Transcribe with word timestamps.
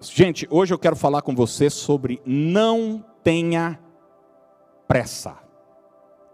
Gente, 0.00 0.46
hoje 0.48 0.72
eu 0.72 0.78
quero 0.78 0.94
falar 0.94 1.22
com 1.22 1.34
você 1.34 1.68
sobre 1.68 2.22
não 2.24 3.04
tenha 3.24 3.80
pressa. 4.86 5.36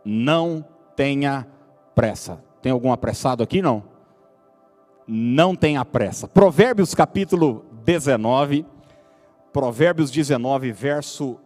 Não 0.05 0.63
tenha 0.95 1.49
pressa. 1.95 2.45
Tem 2.61 2.71
algum 2.71 2.93
apressado 2.93 3.43
aqui? 3.43 3.63
Não? 3.63 3.83
Não 5.09 5.57
tenha 5.57 5.83
pressa. 5.83 6.29
Provérbios 6.29 6.95
capítulo 6.95 7.65
19. 7.87 8.67
Provérbios 9.51 10.11
19, 10.11 10.71
verso 10.71 11.41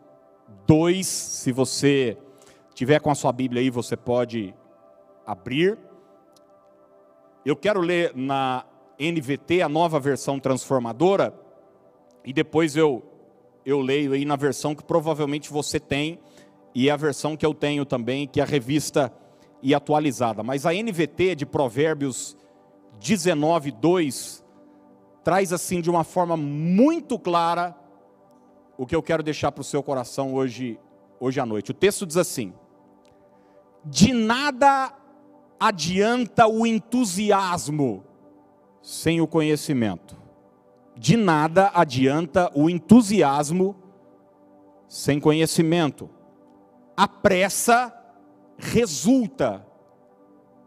2. 0.67 1.07
Se 1.07 1.53
você 1.53 2.19
tiver 2.75 3.01
com 3.01 3.13
a 3.13 3.15
sua 3.15 3.31
Bíblia 3.31 3.63
aí, 3.63 3.71
você 3.71 3.97
pode 3.97 4.53
abrir. 5.25 5.79
Eu 7.47 7.55
quero 7.55 7.81
ler 7.81 8.11
na 8.17 8.65
NVT, 8.99 9.63
a 9.63 9.69
nova 9.69 10.01
versão 10.01 10.41
transformadora 10.41 11.47
e 12.29 12.33
depois 12.35 12.77
eu, 12.77 13.03
eu 13.65 13.81
leio 13.81 14.13
aí 14.13 14.27
na 14.27 14.37
versão 14.37 14.75
que 14.75 14.85
provavelmente 14.85 15.51
você 15.51 15.81
tem, 15.81 16.21
e 16.75 16.91
a 16.91 16.95
versão 16.95 17.35
que 17.35 17.47
eu 17.47 17.55
tenho 17.55 17.87
também, 17.87 18.29
que 18.29 18.39
é 18.39 18.43
a 18.43 18.47
revista 18.47 19.11
e 19.63 19.75
atualizada. 19.75 20.43
Mas 20.43 20.67
a 20.67 20.73
NVT 20.75 21.35
de 21.35 21.47
Provérbios 21.47 22.37
19, 23.01 23.71
2, 23.71 24.45
traz 25.25 25.55
assim 25.55 25.81
de 25.81 25.89
uma 25.89 26.05
forma 26.05 26.37
muito 26.37 27.19
clara 27.19 27.75
o 28.77 28.85
que 28.85 28.95
eu 28.95 29.03
quero 29.03 29.23
deixar 29.23 29.51
para 29.51 29.63
o 29.63 29.65
seu 29.65 29.83
coração 29.83 30.35
hoje, 30.35 30.79
hoje 31.19 31.41
à 31.41 31.47
noite. 31.47 31.71
O 31.71 31.75
texto 31.75 32.05
diz 32.05 32.19
assim: 32.19 32.53
De 33.87 34.13
nada 34.13 34.93
adianta 35.59 36.47
o 36.47 36.67
entusiasmo 36.67 38.05
sem 38.83 39.19
o 39.19 39.27
conhecimento 39.27 40.18
de 40.99 41.17
nada 41.17 41.71
adianta 41.75 42.51
o 42.55 42.69
entusiasmo 42.69 43.77
sem 44.89 45.21
conhecimento. 45.21 46.11
A 46.97 47.07
pressa 47.07 47.95
resulta 48.57 49.65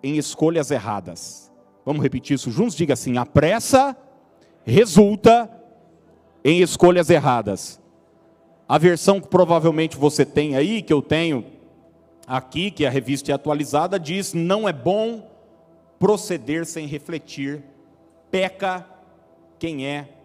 em 0.01 0.17
escolhas 0.17 0.71
erradas. 0.71 1.51
Vamos 1.85 2.01
repetir 2.01 2.35
isso 2.35 2.49
juntos? 2.49 2.75
Diga 2.75 2.93
assim: 2.93 3.17
a 3.17 3.25
pressa 3.25 3.97
resulta 4.63 5.51
em 6.43 6.61
escolhas 6.61 7.09
erradas. 7.09 7.81
A 8.69 8.77
versão 8.77 9.19
que 9.19 9.27
provavelmente 9.27 9.97
você 9.97 10.25
tem 10.25 10.55
aí, 10.55 10.81
que 10.81 10.93
eu 10.93 11.01
tenho 11.01 11.45
aqui, 12.25 12.71
que 12.71 12.85
é 12.85 12.87
a 12.87 12.91
revista 12.91 13.35
atualizada, 13.35 13.99
diz: 13.99 14.33
não 14.33 14.69
é 14.69 14.71
bom 14.71 15.29
proceder 15.99 16.65
sem 16.65 16.87
refletir, 16.87 17.63
peca 18.31 18.87
quem 19.59 19.85
é 19.85 20.20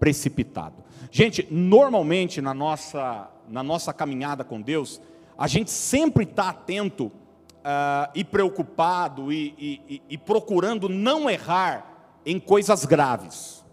precipitado. 0.00 0.82
Gente, 1.10 1.46
normalmente 1.50 2.40
na 2.40 2.54
nossa, 2.54 3.30
na 3.48 3.62
nossa 3.62 3.92
caminhada 3.92 4.42
com 4.42 4.60
Deus, 4.60 5.00
a 5.36 5.46
gente 5.46 5.70
sempre 5.70 6.24
está 6.24 6.48
atento 6.48 7.04
uh, 7.06 8.10
e 8.14 8.24
preocupado 8.24 9.32
e, 9.32 9.54
e, 9.58 10.02
e 10.08 10.18
procurando 10.18 10.88
não 10.88 11.28
errar 11.28 12.18
em 12.24 12.40
coisas 12.40 12.84
graves, 12.84 13.64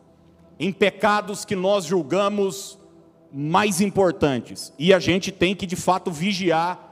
em 0.59 0.71
pecados 0.71 1.45
que 1.45 1.55
nós 1.55 1.85
julgamos 1.85 2.77
mais 3.31 3.81
importantes. 3.81 4.73
E 4.77 4.93
a 4.93 4.99
gente 4.99 5.31
tem 5.31 5.55
que 5.55 5.65
de 5.65 5.75
fato 5.75 6.11
vigiar 6.11 6.83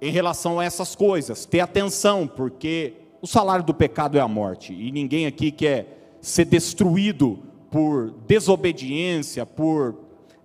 em 0.00 0.10
relação 0.10 0.58
a 0.58 0.64
essas 0.64 0.96
coisas, 0.96 1.46
ter 1.46 1.60
atenção, 1.60 2.26
porque 2.26 2.94
o 3.20 3.26
salário 3.26 3.64
do 3.64 3.72
pecado 3.72 4.18
é 4.18 4.20
a 4.20 4.26
morte, 4.26 4.72
e 4.72 4.90
ninguém 4.90 5.26
aqui 5.26 5.52
quer 5.52 6.16
ser 6.20 6.44
destruído 6.44 7.51
por 7.72 8.10
desobediência, 8.26 9.46
por 9.46 9.98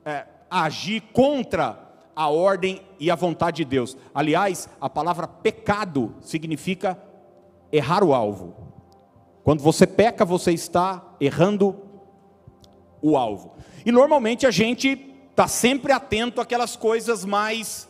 é, 0.05 0.25
agir 0.49 1.01
contra 1.11 1.77
a 2.15 2.29
ordem 2.29 2.81
e 2.97 3.11
a 3.11 3.15
vontade 3.15 3.57
de 3.57 3.65
Deus. 3.65 3.97
Aliás, 4.15 4.69
a 4.79 4.89
palavra 4.89 5.27
pecado 5.27 6.15
significa 6.21 6.97
errar 7.69 8.01
o 8.01 8.13
alvo. 8.13 8.55
Quando 9.43 9.61
você 9.61 9.85
peca, 9.85 10.23
você 10.23 10.53
está 10.53 11.03
errando 11.19 11.75
o 13.01 13.17
alvo. 13.17 13.55
E 13.85 13.91
normalmente 13.91 14.47
a 14.47 14.51
gente 14.51 15.13
está 15.29 15.49
sempre 15.49 15.91
atento 15.91 16.39
àquelas 16.39 16.77
coisas 16.77 17.25
mais 17.25 17.89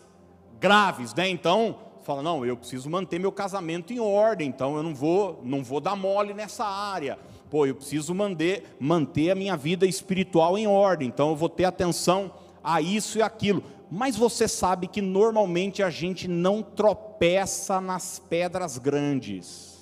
graves, 0.60 1.14
né? 1.14 1.30
Então, 1.30 1.78
fala, 2.02 2.24
não, 2.24 2.44
eu 2.44 2.58
preciso 2.58 2.90
manter 2.90 3.20
meu 3.20 3.32
casamento 3.32 3.94
em 3.94 4.00
ordem, 4.00 4.50
então 4.50 4.76
eu 4.76 4.82
não 4.82 4.96
vou, 4.96 5.42
não 5.44 5.64
vou 5.64 5.80
dar 5.80 5.96
mole 5.96 6.34
nessa 6.34 6.66
área 6.66 7.20
pô, 7.50 7.66
eu 7.66 7.76
preciso 7.76 8.14
manter, 8.14 8.76
manter 8.80 9.32
a 9.32 9.36
minha 9.36 9.56
vida 9.56 9.86
espiritual 9.86 10.58
em 10.58 10.68
ordem, 10.68 11.08
então 11.08 11.30
eu 11.30 11.36
vou 11.36 11.50
ter 11.50 11.66
atenção 11.66 12.32
a 12.64 12.82
isso 12.82 13.18
e 13.18 13.22
aquilo. 13.22 13.64
Mas 13.90 14.18
você 14.18 14.48
sabe 14.48 14.88
que 14.88 15.02
normalmente 15.02 15.82
a 15.82 15.90
gente 15.90 16.28
não 16.28 16.62
tropeça 16.62 17.80
nas 17.80 18.20
pedras 18.20 18.78
grandes. 18.78 19.78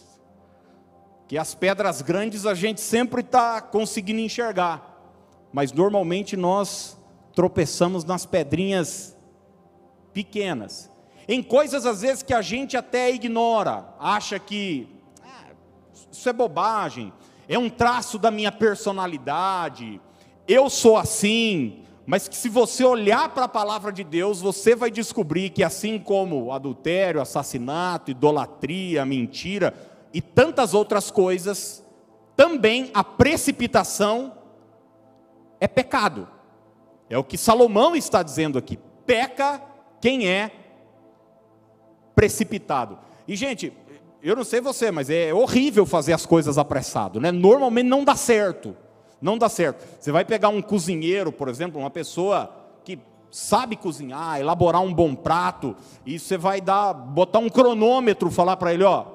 Que 1.28 1.38
as 1.38 1.56
pedras 1.56 2.04
grandes 2.04 2.46
a 2.46 2.54
gente 2.54 2.80
sempre 2.80 3.22
está 3.22 3.60
conseguindo 3.60 4.20
enxergar. 4.20 4.94
Mas 5.52 5.72
normalmente 5.72 6.38
nós 6.38 6.98
tropeçamos 7.34 8.04
nas 8.04 8.26
pedrinhas 8.26 9.18
pequenas. 10.14 10.92
Em 11.28 11.42
coisas 11.42 11.86
às 11.88 12.02
vezes 12.02 12.22
que 12.22 12.34
a 12.34 12.42
gente 12.42 12.78
até 12.78 13.12
ignora, 13.12 13.96
acha 14.00 14.38
que 14.38 14.88
ah, 15.24 15.52
isso 16.12 16.30
é 16.30 16.34
bobagem, 16.34 17.12
é 17.48 17.58
um 17.58 17.70
traço 17.70 18.18
da 18.18 18.32
minha 18.32 18.52
personalidade, 18.52 20.02
eu 20.48 20.70
sou 20.70 20.98
assim, 20.98 21.84
mas 22.06 22.28
que 22.28 22.36
se 22.36 22.50
você 22.50 22.84
olhar 22.84 23.30
para 23.30 23.46
a 23.46 23.50
palavra 23.50 23.92
de 23.92 24.04
Deus, 24.04 24.40
você 24.40 24.76
vai 24.76 24.92
descobrir 24.92 25.50
que 25.50 25.64
assim 25.64 25.98
como 25.98 26.52
adultério, 26.52 27.22
assassinato, 27.22 28.12
idolatria, 28.12 29.06
mentira 29.06 29.74
e 30.14 30.22
tantas 30.22 30.74
outras 30.74 31.10
coisas, 31.10 31.84
também 32.36 32.92
a 32.94 33.04
precipitação 33.04 34.34
é 35.60 35.68
pecado. 35.68 36.28
É 37.10 37.18
o 37.18 37.24
que 37.24 37.38
Salomão 37.38 37.96
está 37.96 38.22
dizendo 38.22 38.58
aqui. 38.58 38.78
Peca 39.06 39.62
quem 40.00 40.28
é 40.28 40.52
precipitado. 42.16 43.00
E 43.28 43.36
gente, 43.36 43.74
eu 44.26 44.36
não 44.36 44.44
sei 44.44 44.60
você, 44.60 44.90
mas 44.90 45.08
é 45.08 45.32
horrível 45.32 45.86
fazer 45.86 46.12
as 46.12 46.26
coisas 46.26 46.58
apressado, 46.58 47.20
né? 47.20 47.32
Normalmente 47.32 47.86
não 47.86 48.04
dá 48.04 48.16
certo. 48.16 48.76
Não 49.22 49.38
dá 49.38 49.48
certo. 49.48 49.86
Você 50.00 50.12
vai 50.12 50.26
pegar 50.26 50.50
um 50.50 50.64
cozinheiro, 50.64 51.32
por 51.32 51.48
exemplo, 51.48 51.80
uma 51.80 51.92
pessoa 51.92 52.50
que 52.84 52.98
sabe 53.30 53.76
cozinhar, 53.76 54.40
elaborar 54.40 54.82
um 54.82 54.92
bom 54.92 55.14
prato, 55.14 55.76
e 56.04 56.18
você 56.18 56.40
vai 56.40 56.60
dar, 56.60 56.92
botar 56.92 57.38
um 57.38 57.50
cronômetro, 57.50 58.32
falar 58.32 58.58
para 58.58 58.74
ele, 58.74 58.84
ó. 58.84 59.06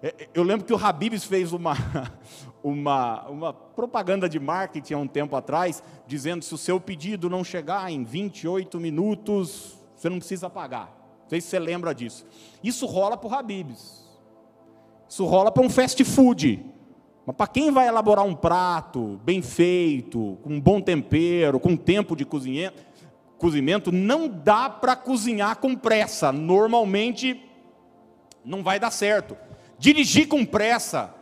É, 0.00 0.14
é, 0.16 0.28
eu 0.32 0.44
lembro 0.44 0.64
que 0.64 0.72
o 0.72 0.78
Habibs 0.78 1.24
fez 1.24 1.52
uma, 1.52 1.74
uma, 2.62 3.28
uma 3.28 3.52
propaganda 3.52 4.28
de 4.28 4.38
marketing 4.38 4.94
há 4.94 4.98
um 4.98 5.08
tempo 5.08 5.34
atrás, 5.34 5.82
dizendo 6.06 6.44
se 6.44 6.54
o 6.54 6.58
seu 6.58 6.80
pedido 6.80 7.28
não 7.28 7.42
chegar 7.42 7.90
em 7.90 8.04
28 8.04 8.78
minutos, 8.78 9.76
você 9.96 10.08
não 10.08 10.18
precisa 10.18 10.48
pagar 10.48 10.99
sei 11.30 11.40
se 11.40 11.46
você 11.46 11.58
lembra 11.60 11.94
disso. 11.94 12.26
Isso 12.62 12.84
rola 12.86 13.16
para 13.16 13.28
o 13.28 13.34
Habibs. 13.34 14.04
Isso 15.08 15.24
rola 15.24 15.50
para 15.52 15.62
um 15.62 15.70
fast 15.70 16.02
food. 16.04 16.64
Mas 17.24 17.36
para 17.36 17.46
quem 17.46 17.70
vai 17.70 17.86
elaborar 17.86 18.24
um 18.24 18.34
prato 18.34 19.20
bem 19.24 19.40
feito, 19.40 20.36
com 20.42 20.54
um 20.54 20.60
bom 20.60 20.80
tempero, 20.80 21.60
com 21.60 21.76
tempo 21.76 22.16
de 22.16 22.24
cozimento, 22.24 23.92
não 23.92 24.28
dá 24.28 24.68
para 24.68 24.96
cozinhar 24.96 25.56
com 25.58 25.76
pressa. 25.76 26.32
Normalmente 26.32 27.40
não 28.44 28.62
vai 28.62 28.80
dar 28.80 28.90
certo. 28.90 29.36
Dirigir 29.78 30.26
com 30.26 30.44
pressa 30.44 31.14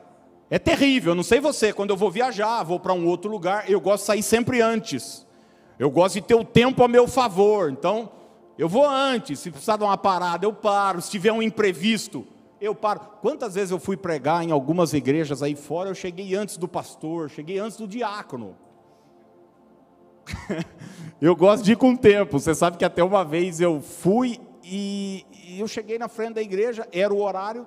é 0.49 0.59
terrível. 0.59 1.13
Eu 1.13 1.17
não 1.17 1.23
sei 1.23 1.39
você, 1.39 1.73
quando 1.73 1.91
eu 1.91 1.97
vou 1.97 2.11
viajar, 2.11 2.63
vou 2.63 2.81
para 2.81 2.95
um 2.95 3.07
outro 3.07 3.31
lugar, 3.31 3.71
eu 3.71 3.81
gosto 3.81 4.05
de 4.05 4.07
sair 4.07 4.23
sempre 4.23 4.63
antes. 4.63 5.27
Eu 5.79 5.91
gosto 5.91 6.15
de 6.15 6.23
ter 6.23 6.35
o 6.35 6.45
tempo 6.45 6.83
a 6.83 6.89
meu 6.89 7.07
favor. 7.07 7.71
Então, 7.71 8.11
eu 8.59 8.69
vou 8.69 8.85
antes, 8.85 9.39
se 9.39 9.53
precisar 9.53 9.77
de 9.77 9.85
uma 9.85 9.97
parada, 9.97 10.45
eu 10.45 10.53
paro. 10.53 11.01
Se 11.01 11.09
tiver 11.09 11.33
um 11.33 11.41
imprevisto, 11.41 12.27
eu 12.61 12.75
paro. 12.75 13.01
Quantas 13.23 13.55
vezes 13.55 13.71
eu 13.71 13.79
fui 13.79 13.97
pregar 13.97 14.43
em 14.43 14.51
algumas 14.51 14.93
igrejas 14.93 15.45
aí 15.45 15.55
fora, 15.55 15.89
eu 15.89 15.95
cheguei 15.95 16.35
antes 16.35 16.57
do 16.57 16.67
pastor, 16.67 17.31
cheguei 17.31 17.61
antes 17.61 17.77
do 17.77 17.87
diácono. 17.87 18.57
eu 21.23 21.37
gosto 21.37 21.63
de 21.63 21.73
ir 21.73 21.77
com 21.77 21.95
tempo. 21.95 22.41
Você 22.41 22.53
sabe 22.53 22.77
que 22.77 22.85
até 22.85 23.03
uma 23.03 23.25
vez 23.25 23.61
eu 23.61 23.81
fui 23.81 24.41
e, 24.65 25.25
e 25.47 25.61
eu 25.61 25.69
cheguei 25.69 25.97
na 25.97 26.09
frente 26.09 26.35
da 26.35 26.43
igreja, 26.43 26.87
era 26.91 27.15
o 27.15 27.23
horário, 27.23 27.65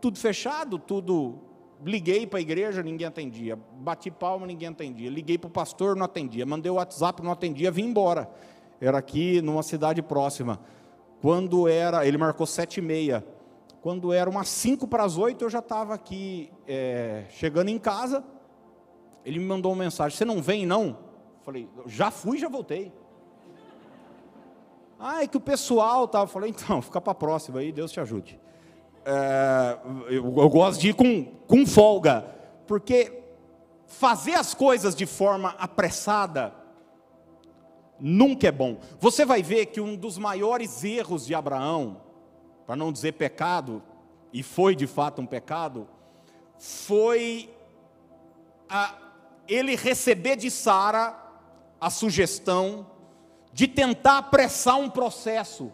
tudo 0.00 0.18
fechado, 0.18 0.78
tudo. 0.78 1.40
Liguei 1.84 2.26
para 2.26 2.38
a 2.38 2.42
igreja, 2.42 2.82
ninguém 2.82 3.06
atendia. 3.06 3.58
Bati 3.74 4.10
palma, 4.10 4.46
ninguém 4.46 4.68
atendia. 4.68 5.10
Liguei 5.10 5.36
para 5.36 5.48
o 5.48 5.50
pastor, 5.50 5.94
não 5.94 6.06
atendia. 6.06 6.46
Mandei 6.46 6.72
o 6.72 6.76
WhatsApp, 6.76 7.22
não 7.22 7.30
atendia, 7.30 7.70
vim 7.70 7.84
embora 7.84 8.30
era 8.86 8.98
aqui 8.98 9.40
numa 9.40 9.62
cidade 9.62 10.02
próxima. 10.02 10.60
Quando 11.20 11.66
era, 11.66 12.06
ele 12.06 12.18
marcou 12.18 12.46
sete 12.46 12.78
e 12.78 12.82
meia. 12.82 13.24
Quando 13.80 14.12
era 14.12 14.28
umas 14.28 14.48
cinco 14.48 14.86
para 14.86 15.04
as 15.04 15.16
oito, 15.16 15.44
eu 15.44 15.50
já 15.50 15.60
estava 15.60 15.94
aqui 15.94 16.52
é, 16.66 17.24
chegando 17.30 17.68
em 17.68 17.78
casa. 17.78 18.24
Ele 19.24 19.38
me 19.38 19.44
mandou 19.46 19.72
uma 19.72 19.84
mensagem: 19.84 20.16
Você 20.16 20.24
não 20.24 20.42
vem, 20.42 20.66
não? 20.66 20.98
Falei: 21.42 21.68
Já 21.86 22.10
fui, 22.10 22.38
já 22.38 22.48
voltei. 22.48 22.92
Ah, 24.98 25.22
é 25.22 25.26
que 25.26 25.36
o 25.36 25.40
pessoal 25.40 26.06
tá. 26.06 26.26
Falei: 26.26 26.50
Então, 26.50 26.82
fica 26.82 27.00
para 27.00 27.12
a 27.12 27.14
próxima 27.14 27.60
aí, 27.60 27.72
Deus 27.72 27.90
te 27.90 28.00
ajude. 28.00 28.38
É, 29.04 29.78
eu, 30.08 30.24
eu, 30.24 30.48
gosto 30.48 30.80
de 30.80 30.88
ir 30.88 30.94
com, 30.94 31.24
com 31.46 31.66
folga, 31.66 32.24
porque 32.66 33.22
fazer 33.86 34.34
as 34.34 34.54
coisas 34.54 34.94
de 34.94 35.04
forma 35.04 35.54
apressada 35.58 36.63
nunca 37.98 38.48
é 38.48 38.52
bom. 38.52 38.78
Você 39.00 39.24
vai 39.24 39.42
ver 39.42 39.66
que 39.66 39.80
um 39.80 39.96
dos 39.96 40.18
maiores 40.18 40.84
erros 40.84 41.26
de 41.26 41.34
Abraão, 41.34 42.00
para 42.66 42.76
não 42.76 42.92
dizer 42.92 43.12
pecado, 43.12 43.82
e 44.32 44.42
foi 44.42 44.74
de 44.74 44.86
fato 44.86 45.22
um 45.22 45.26
pecado, 45.26 45.88
foi 46.58 47.50
a, 48.68 48.94
ele 49.46 49.76
receber 49.76 50.36
de 50.36 50.50
Sara 50.50 51.16
a 51.80 51.90
sugestão 51.90 52.86
de 53.52 53.68
tentar 53.68 54.18
apressar 54.18 54.76
um 54.76 54.90
processo 54.90 55.72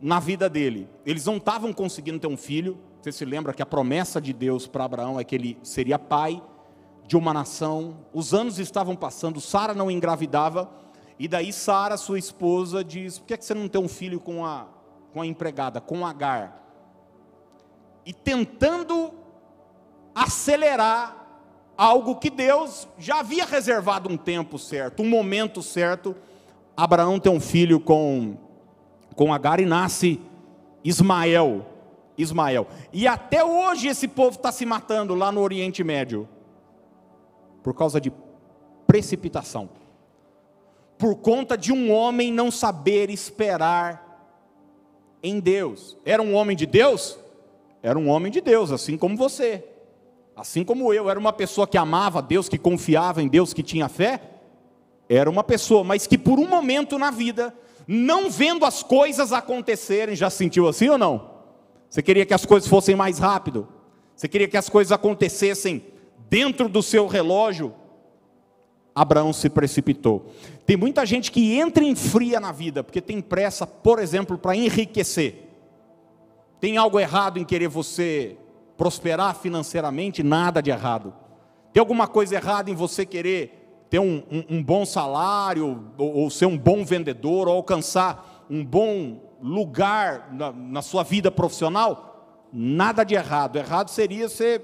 na 0.00 0.20
vida 0.20 0.48
dele. 0.48 0.88
Eles 1.04 1.26
não 1.26 1.36
estavam 1.36 1.72
conseguindo 1.72 2.20
ter 2.20 2.26
um 2.26 2.36
filho. 2.36 2.78
Você 3.00 3.10
se 3.10 3.24
lembra 3.24 3.52
que 3.52 3.62
a 3.62 3.66
promessa 3.66 4.20
de 4.20 4.32
Deus 4.32 4.66
para 4.66 4.84
Abraão 4.84 5.18
é 5.18 5.24
que 5.24 5.34
ele 5.34 5.58
seria 5.62 5.98
pai 5.98 6.42
de 7.06 7.16
uma 7.16 7.34
nação. 7.34 8.06
Os 8.12 8.32
anos 8.32 8.58
estavam 8.58 8.94
passando, 8.94 9.40
Sara 9.40 9.74
não 9.74 9.90
engravidava, 9.90 10.70
e 11.20 11.28
daí 11.28 11.52
Sara, 11.52 11.98
sua 11.98 12.18
esposa, 12.18 12.82
diz: 12.82 13.18
Por 13.18 13.26
que, 13.26 13.34
é 13.34 13.36
que 13.36 13.44
você 13.44 13.52
não 13.52 13.68
tem 13.68 13.78
um 13.78 13.86
filho 13.86 14.18
com 14.18 14.42
a, 14.42 14.66
com 15.12 15.20
a 15.20 15.26
empregada, 15.26 15.78
com 15.78 16.06
Agar? 16.06 16.64
E 18.06 18.14
tentando 18.14 19.12
acelerar 20.14 21.14
algo 21.76 22.16
que 22.16 22.30
Deus 22.30 22.88
já 22.96 23.20
havia 23.20 23.44
reservado 23.44 24.10
um 24.10 24.16
tempo 24.16 24.58
certo, 24.58 25.02
um 25.02 25.08
momento 25.10 25.62
certo. 25.62 26.16
Abraão 26.74 27.20
tem 27.20 27.30
um 27.30 27.38
filho 27.38 27.78
com, 27.78 28.38
com 29.14 29.30
Agar 29.30 29.60
e 29.60 29.66
nasce 29.66 30.18
Ismael. 30.82 31.66
Ismael. 32.16 32.66
E 32.94 33.06
até 33.06 33.44
hoje 33.44 33.88
esse 33.88 34.08
povo 34.08 34.36
está 34.36 34.50
se 34.50 34.64
matando 34.64 35.14
lá 35.14 35.30
no 35.30 35.42
Oriente 35.42 35.84
Médio. 35.84 36.26
Por 37.62 37.74
causa 37.74 38.00
de 38.00 38.10
precipitação. 38.86 39.68
Por 41.00 41.16
conta 41.16 41.56
de 41.56 41.72
um 41.72 41.90
homem 41.90 42.30
não 42.30 42.50
saber 42.50 43.08
esperar 43.08 44.36
em 45.22 45.40
Deus. 45.40 45.96
Era 46.04 46.22
um 46.22 46.34
homem 46.34 46.54
de 46.54 46.66
Deus? 46.66 47.18
Era 47.82 47.98
um 47.98 48.06
homem 48.08 48.30
de 48.30 48.42
Deus, 48.42 48.70
assim 48.70 48.98
como 48.98 49.16
você. 49.16 49.64
Assim 50.36 50.62
como 50.62 50.92
eu 50.92 51.08
era 51.08 51.18
uma 51.18 51.32
pessoa 51.32 51.66
que 51.66 51.78
amava 51.78 52.20
Deus, 52.20 52.50
que 52.50 52.58
confiava 52.58 53.22
em 53.22 53.28
Deus, 53.28 53.54
que 53.54 53.62
tinha 53.62 53.88
fé, 53.88 54.20
era 55.08 55.28
uma 55.28 55.42
pessoa, 55.42 55.82
mas 55.82 56.06
que 56.06 56.18
por 56.18 56.38
um 56.38 56.46
momento 56.46 56.98
na 56.98 57.10
vida, 57.10 57.54
não 57.88 58.30
vendo 58.30 58.66
as 58.66 58.82
coisas 58.82 59.32
acontecerem, 59.32 60.14
já 60.14 60.28
sentiu 60.28 60.68
assim 60.68 60.90
ou 60.90 60.98
não? 60.98 61.30
Você 61.88 62.02
queria 62.02 62.26
que 62.26 62.34
as 62.34 62.44
coisas 62.44 62.68
fossem 62.68 62.94
mais 62.94 63.18
rápido? 63.18 63.66
Você 64.14 64.28
queria 64.28 64.46
que 64.46 64.56
as 64.58 64.68
coisas 64.68 64.92
acontecessem 64.92 65.82
dentro 66.28 66.68
do 66.68 66.82
seu 66.82 67.06
relógio? 67.06 67.74
Abraão 68.94 69.32
se 69.32 69.48
precipitou. 69.48 70.26
Tem 70.66 70.76
muita 70.76 71.06
gente 71.06 71.30
que 71.30 71.58
entra 71.58 71.84
em 71.84 71.94
fria 71.94 72.40
na 72.40 72.52
vida, 72.52 72.82
porque 72.82 73.00
tem 73.00 73.20
pressa, 73.20 73.66
por 73.66 73.98
exemplo, 73.98 74.36
para 74.36 74.56
enriquecer. 74.56 75.48
Tem 76.60 76.76
algo 76.76 76.98
errado 76.98 77.38
em 77.38 77.44
querer 77.44 77.68
você 77.68 78.36
prosperar 78.76 79.34
financeiramente, 79.36 80.22
nada 80.22 80.60
de 80.60 80.70
errado. 80.70 81.14
Tem 81.72 81.80
alguma 81.80 82.06
coisa 82.06 82.34
errada 82.34 82.70
em 82.70 82.74
você 82.74 83.06
querer 83.06 83.86
ter 83.88 83.98
um, 83.98 84.22
um, 84.30 84.56
um 84.56 84.62
bom 84.62 84.84
salário, 84.84 85.86
ou, 85.98 86.14
ou, 86.14 86.30
ser 86.30 86.46
um 86.46 86.56
bom 86.56 86.84
vendedor, 86.84 87.48
ou 87.48 87.54
alcançar 87.54 88.46
um 88.48 88.64
bom 88.64 89.20
lugar 89.42 90.28
na, 90.32 90.52
na 90.52 90.82
sua 90.82 91.02
vida 91.02 91.30
profissional? 91.30 92.48
Nada 92.52 93.04
de 93.04 93.14
errado. 93.14 93.56
Errado 93.56 93.88
seria 93.88 94.28
você 94.28 94.62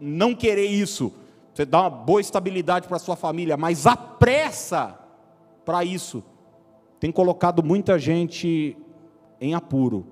não 0.00 0.34
querer 0.34 0.66
isso, 0.66 1.12
você 1.54 1.64
dar 1.64 1.82
uma 1.82 1.90
boa 1.90 2.20
estabilidade 2.20 2.88
para 2.88 2.98
sua 2.98 3.16
família, 3.16 3.56
mas 3.56 3.86
a 3.86 3.96
pressa 3.96 4.98
para 5.64 5.84
isso 5.84 6.22
tem 6.98 7.10
colocado 7.10 7.62
muita 7.62 7.98
gente 7.98 8.76
em 9.40 9.54
apuro 9.54 10.06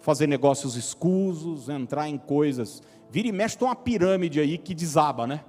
fazer 0.00 0.26
negócios 0.26 0.76
escusos, 0.76 1.68
entrar 1.68 2.08
em 2.08 2.16
coisas. 2.16 2.82
Vira 3.10 3.28
e 3.28 3.32
mexe, 3.32 3.58
tem 3.58 3.66
uma 3.66 3.76
pirâmide 3.76 4.40
aí 4.40 4.56
que 4.56 4.74
desaba, 4.74 5.26
né? 5.26 5.44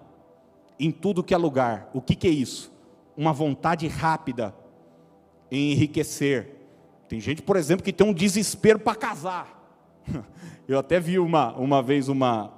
Em 0.80 0.92
tudo 0.92 1.24
que 1.24 1.34
é 1.34 1.38
lugar. 1.38 1.90
O 1.94 2.02
que, 2.02 2.16
que 2.16 2.28
é 2.28 2.32
isso? 2.32 2.72
Uma 3.16 3.34
vontade 3.34 3.88
rápida 3.88 4.54
em 5.52 5.72
enriquecer. 5.72 6.56
Tem 7.08 7.20
gente, 7.20 7.42
por 7.42 7.56
exemplo, 7.56 7.84
que 7.84 7.94
tem 7.94 8.06
um 8.06 8.14
desespero 8.14 8.80
para 8.80 8.96
casar. 8.96 9.58
Eu 10.68 10.80
até 10.80 11.00
vi 11.00 11.20
uma, 11.20 11.54
uma 11.56 11.82
vez 11.82 12.08
uma, 12.08 12.52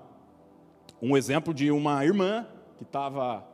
um 1.02 1.16
exemplo 1.16 1.54
de 1.54 1.72
uma 1.72 2.04
irmã 2.06 2.46
que 2.82 2.86
estava 2.86 3.46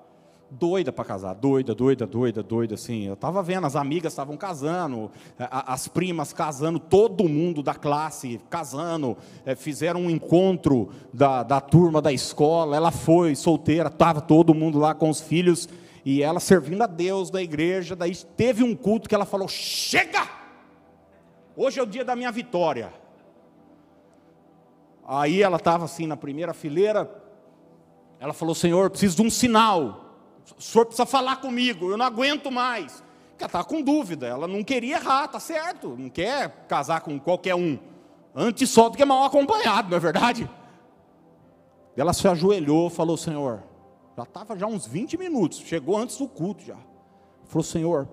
doida 0.50 0.94
para 0.94 1.04
casar, 1.04 1.34
doida, 1.34 1.76
doida, 1.76 2.08
doida, 2.08 2.42
doida, 2.42 2.76
assim. 2.76 3.08
Eu 3.08 3.16
estava 3.16 3.44
vendo, 3.44 3.68
as 3.68 3.76
amigas 3.76 4.14
estavam 4.14 4.38
casando, 4.38 5.12
as 5.38 5.90
primas 5.90 6.32
casando, 6.32 6.80
todo 6.80 7.28
mundo 7.28 7.62
da 7.62 7.76
classe 7.76 8.40
casando, 8.50 9.18
é, 9.46 9.54
fizeram 9.54 10.04
um 10.04 10.10
encontro 10.10 10.92
da, 11.14 11.44
da 11.44 11.60
turma 11.60 12.02
da 12.02 12.14
escola, 12.14 12.78
ela 12.78 12.90
foi 12.90 13.36
solteira, 13.36 13.90
estava 13.90 14.22
todo 14.22 14.54
mundo 14.54 14.80
lá 14.80 14.96
com 14.96 15.10
os 15.10 15.20
filhos, 15.20 15.68
e 16.06 16.24
ela 16.24 16.40
servindo 16.40 16.84
a 16.84 16.88
Deus 16.88 17.30
da 17.30 17.44
igreja, 17.44 17.98
daí 17.98 18.16
teve 18.16 18.64
um 18.64 18.74
culto 18.74 19.10
que 19.10 19.16
ela 19.16 19.26
falou, 19.26 19.50
chega! 19.50 20.26
Hoje 21.54 21.82
é 21.82 21.84
o 21.84 21.88
dia 21.88 22.06
da 22.06 22.16
minha 22.16 22.32
vitória. 22.32 22.94
Aí 25.06 25.42
ela 25.44 25.58
estava 25.58 25.84
assim 25.84 26.08
na 26.08 26.16
primeira 26.16 26.54
fileira, 26.54 27.27
ela 28.20 28.34
falou, 28.34 28.56
Senhor, 28.56 28.90
preciso 28.90 29.18
de 29.18 29.22
um 29.22 29.30
sinal, 29.30 30.08
o 30.58 30.62
senhor 30.62 30.86
precisa 30.86 31.06
falar 31.06 31.38
comigo, 31.38 31.92
eu 31.92 31.98
não 31.98 32.06
aguento 32.06 32.52
mais. 32.52 33.04
Porque 33.30 33.44
ela 33.44 33.50
estava 33.50 33.66
com 33.66 33.82
dúvida, 33.82 34.26
ela 34.26 34.48
não 34.48 34.64
queria 34.64 34.96
errar, 34.96 35.28
tá 35.28 35.40
certo, 35.40 35.96
não 35.98 36.10
quer 36.10 36.66
casar 36.68 37.02
com 37.02 37.20
qualquer 37.20 37.56
um. 37.56 37.78
Antes 38.34 38.70
só 38.70 38.90
do 38.90 38.98
que 38.98 39.06
mal 39.06 39.24
acompanhado, 39.24 39.90
não 39.90 39.98
é 39.98 40.00
verdade? 40.00 40.50
Ela 41.96 42.14
se 42.14 42.28
ajoelhou, 42.28 42.90
falou, 42.90 43.18
Senhor, 43.18 43.64
já 44.16 44.24
estava 44.24 44.58
já 44.58 44.66
uns 44.66 44.88
20 44.88 45.18
minutos, 45.18 45.60
chegou 45.60 45.98
antes 45.98 46.18
do 46.18 46.28
culto 46.28 46.64
já. 46.64 46.78
Falou, 47.46 47.64
Senhor, 47.64 48.08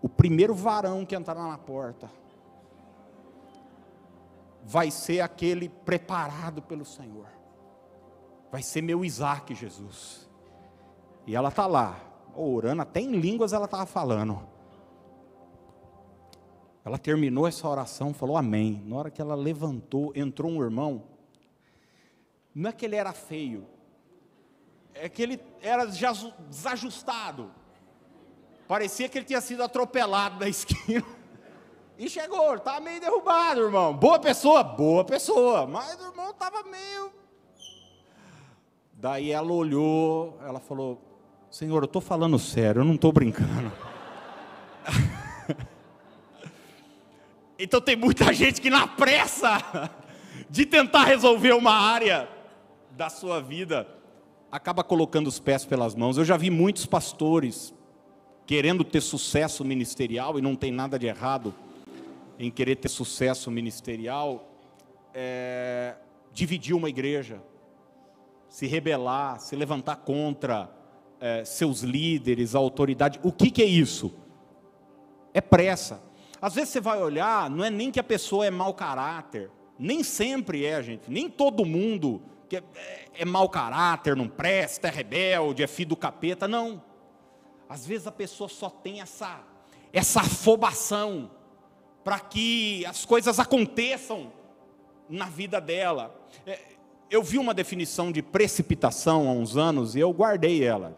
o 0.00 0.08
primeiro 0.08 0.54
varão 0.54 1.04
que 1.04 1.14
entrar 1.14 1.34
na 1.34 1.58
porta 1.58 2.10
vai 4.64 4.90
ser 4.90 5.20
aquele 5.20 5.68
preparado 5.68 6.60
pelo 6.62 6.84
Senhor. 6.84 7.37
Vai 8.50 8.62
ser 8.62 8.82
meu 8.82 9.04
Isaac, 9.04 9.54
Jesus. 9.54 10.28
E 11.26 11.36
ela 11.36 11.50
está 11.50 11.66
lá, 11.66 12.00
orando, 12.34 12.82
até 12.82 13.00
em 13.00 13.12
línguas 13.12 13.52
ela 13.52 13.66
estava 13.66 13.84
falando. 13.84 14.40
Ela 16.84 16.96
terminou 16.96 17.46
essa 17.46 17.68
oração, 17.68 18.14
falou 18.14 18.36
amém. 18.36 18.82
Na 18.86 18.96
hora 18.96 19.10
que 19.10 19.20
ela 19.20 19.34
levantou, 19.34 20.12
entrou 20.14 20.50
um 20.50 20.62
irmão. 20.62 21.04
Não 22.54 22.70
é 22.70 22.72
que 22.72 22.86
ele 22.86 22.96
era 22.96 23.12
feio, 23.12 23.66
é 24.94 25.08
que 25.08 25.22
ele 25.22 25.40
era 25.60 25.84
desajustado. 25.86 27.50
Parecia 28.66 29.08
que 29.08 29.18
ele 29.18 29.26
tinha 29.26 29.40
sido 29.40 29.62
atropelado 29.62 30.40
na 30.40 30.48
esquina. 30.50 31.04
E 31.98 32.08
chegou, 32.08 32.54
estava 32.54 32.80
meio 32.80 33.00
derrubado, 33.00 33.60
irmão. 33.60 33.94
Boa 33.94 34.18
pessoa, 34.18 34.62
boa 34.62 35.04
pessoa. 35.04 35.66
Mas 35.66 36.00
o 36.00 36.06
irmão 36.06 36.30
estava 36.30 36.62
meio. 36.62 37.12
Daí 39.00 39.30
ela 39.30 39.52
olhou, 39.52 40.36
ela 40.42 40.58
falou: 40.58 41.00
Senhor, 41.48 41.80
eu 41.80 41.86
estou 41.86 42.02
falando 42.02 42.36
sério, 42.36 42.80
eu 42.80 42.84
não 42.84 42.96
estou 42.96 43.12
brincando. 43.12 43.70
então 47.56 47.80
tem 47.80 47.94
muita 47.94 48.32
gente 48.32 48.60
que 48.60 48.68
na 48.68 48.88
pressa 48.88 49.88
de 50.50 50.66
tentar 50.66 51.04
resolver 51.04 51.52
uma 51.52 51.74
área 51.74 52.28
da 52.90 53.08
sua 53.08 53.40
vida, 53.40 53.86
acaba 54.50 54.82
colocando 54.82 55.28
os 55.28 55.38
pés 55.38 55.64
pelas 55.64 55.94
mãos. 55.94 56.18
Eu 56.18 56.24
já 56.24 56.36
vi 56.36 56.50
muitos 56.50 56.84
pastores 56.84 57.72
querendo 58.46 58.82
ter 58.82 59.00
sucesso 59.00 59.64
ministerial, 59.64 60.40
e 60.40 60.42
não 60.42 60.56
tem 60.56 60.72
nada 60.72 60.98
de 60.98 61.06
errado 61.06 61.54
em 62.36 62.50
querer 62.50 62.74
ter 62.74 62.88
sucesso 62.88 63.48
ministerial, 63.48 64.50
é, 65.14 65.94
dividir 66.32 66.74
uma 66.74 66.88
igreja, 66.88 67.40
se 68.48 68.66
rebelar, 68.66 69.40
se 69.40 69.54
levantar 69.54 69.96
contra 69.96 70.70
é, 71.20 71.44
seus 71.44 71.80
líderes, 71.82 72.54
a 72.54 72.58
autoridade. 72.58 73.20
O 73.22 73.32
que, 73.32 73.50
que 73.50 73.62
é 73.62 73.66
isso? 73.66 74.14
É 75.34 75.40
pressa. 75.40 76.02
Às 76.40 76.54
vezes 76.54 76.70
você 76.70 76.80
vai 76.80 77.00
olhar, 77.00 77.50
não 77.50 77.64
é 77.64 77.70
nem 77.70 77.90
que 77.90 78.00
a 78.00 78.04
pessoa 78.04 78.46
é 78.46 78.50
mau 78.50 78.72
caráter, 78.72 79.50
nem 79.78 80.02
sempre 80.02 80.64
é, 80.64 80.82
gente, 80.82 81.10
nem 81.10 81.28
todo 81.28 81.64
mundo 81.64 82.22
que 82.48 82.56
é, 82.56 82.62
é 83.14 83.24
mau 83.24 83.48
caráter, 83.48 84.16
não 84.16 84.28
presta, 84.28 84.88
é 84.88 84.90
rebelde, 84.90 85.62
é 85.62 85.66
filho 85.66 85.90
do 85.90 85.96
capeta. 85.96 86.48
Não. 86.48 86.82
Às 87.68 87.86
vezes 87.86 88.06
a 88.06 88.12
pessoa 88.12 88.48
só 88.48 88.70
tem 88.70 89.00
essa, 89.00 89.40
essa 89.92 90.20
afobação 90.20 91.30
para 92.02 92.18
que 92.18 92.86
as 92.86 93.04
coisas 93.04 93.38
aconteçam 93.38 94.32
na 95.08 95.26
vida 95.26 95.60
dela. 95.60 96.18
É, 96.46 96.58
eu 97.10 97.22
vi 97.22 97.38
uma 97.38 97.54
definição 97.54 98.12
de 98.12 98.22
precipitação 98.22 99.28
há 99.28 99.32
uns 99.32 99.56
anos 99.56 99.94
e 99.94 100.00
eu 100.00 100.12
guardei 100.12 100.62
ela. 100.62 100.96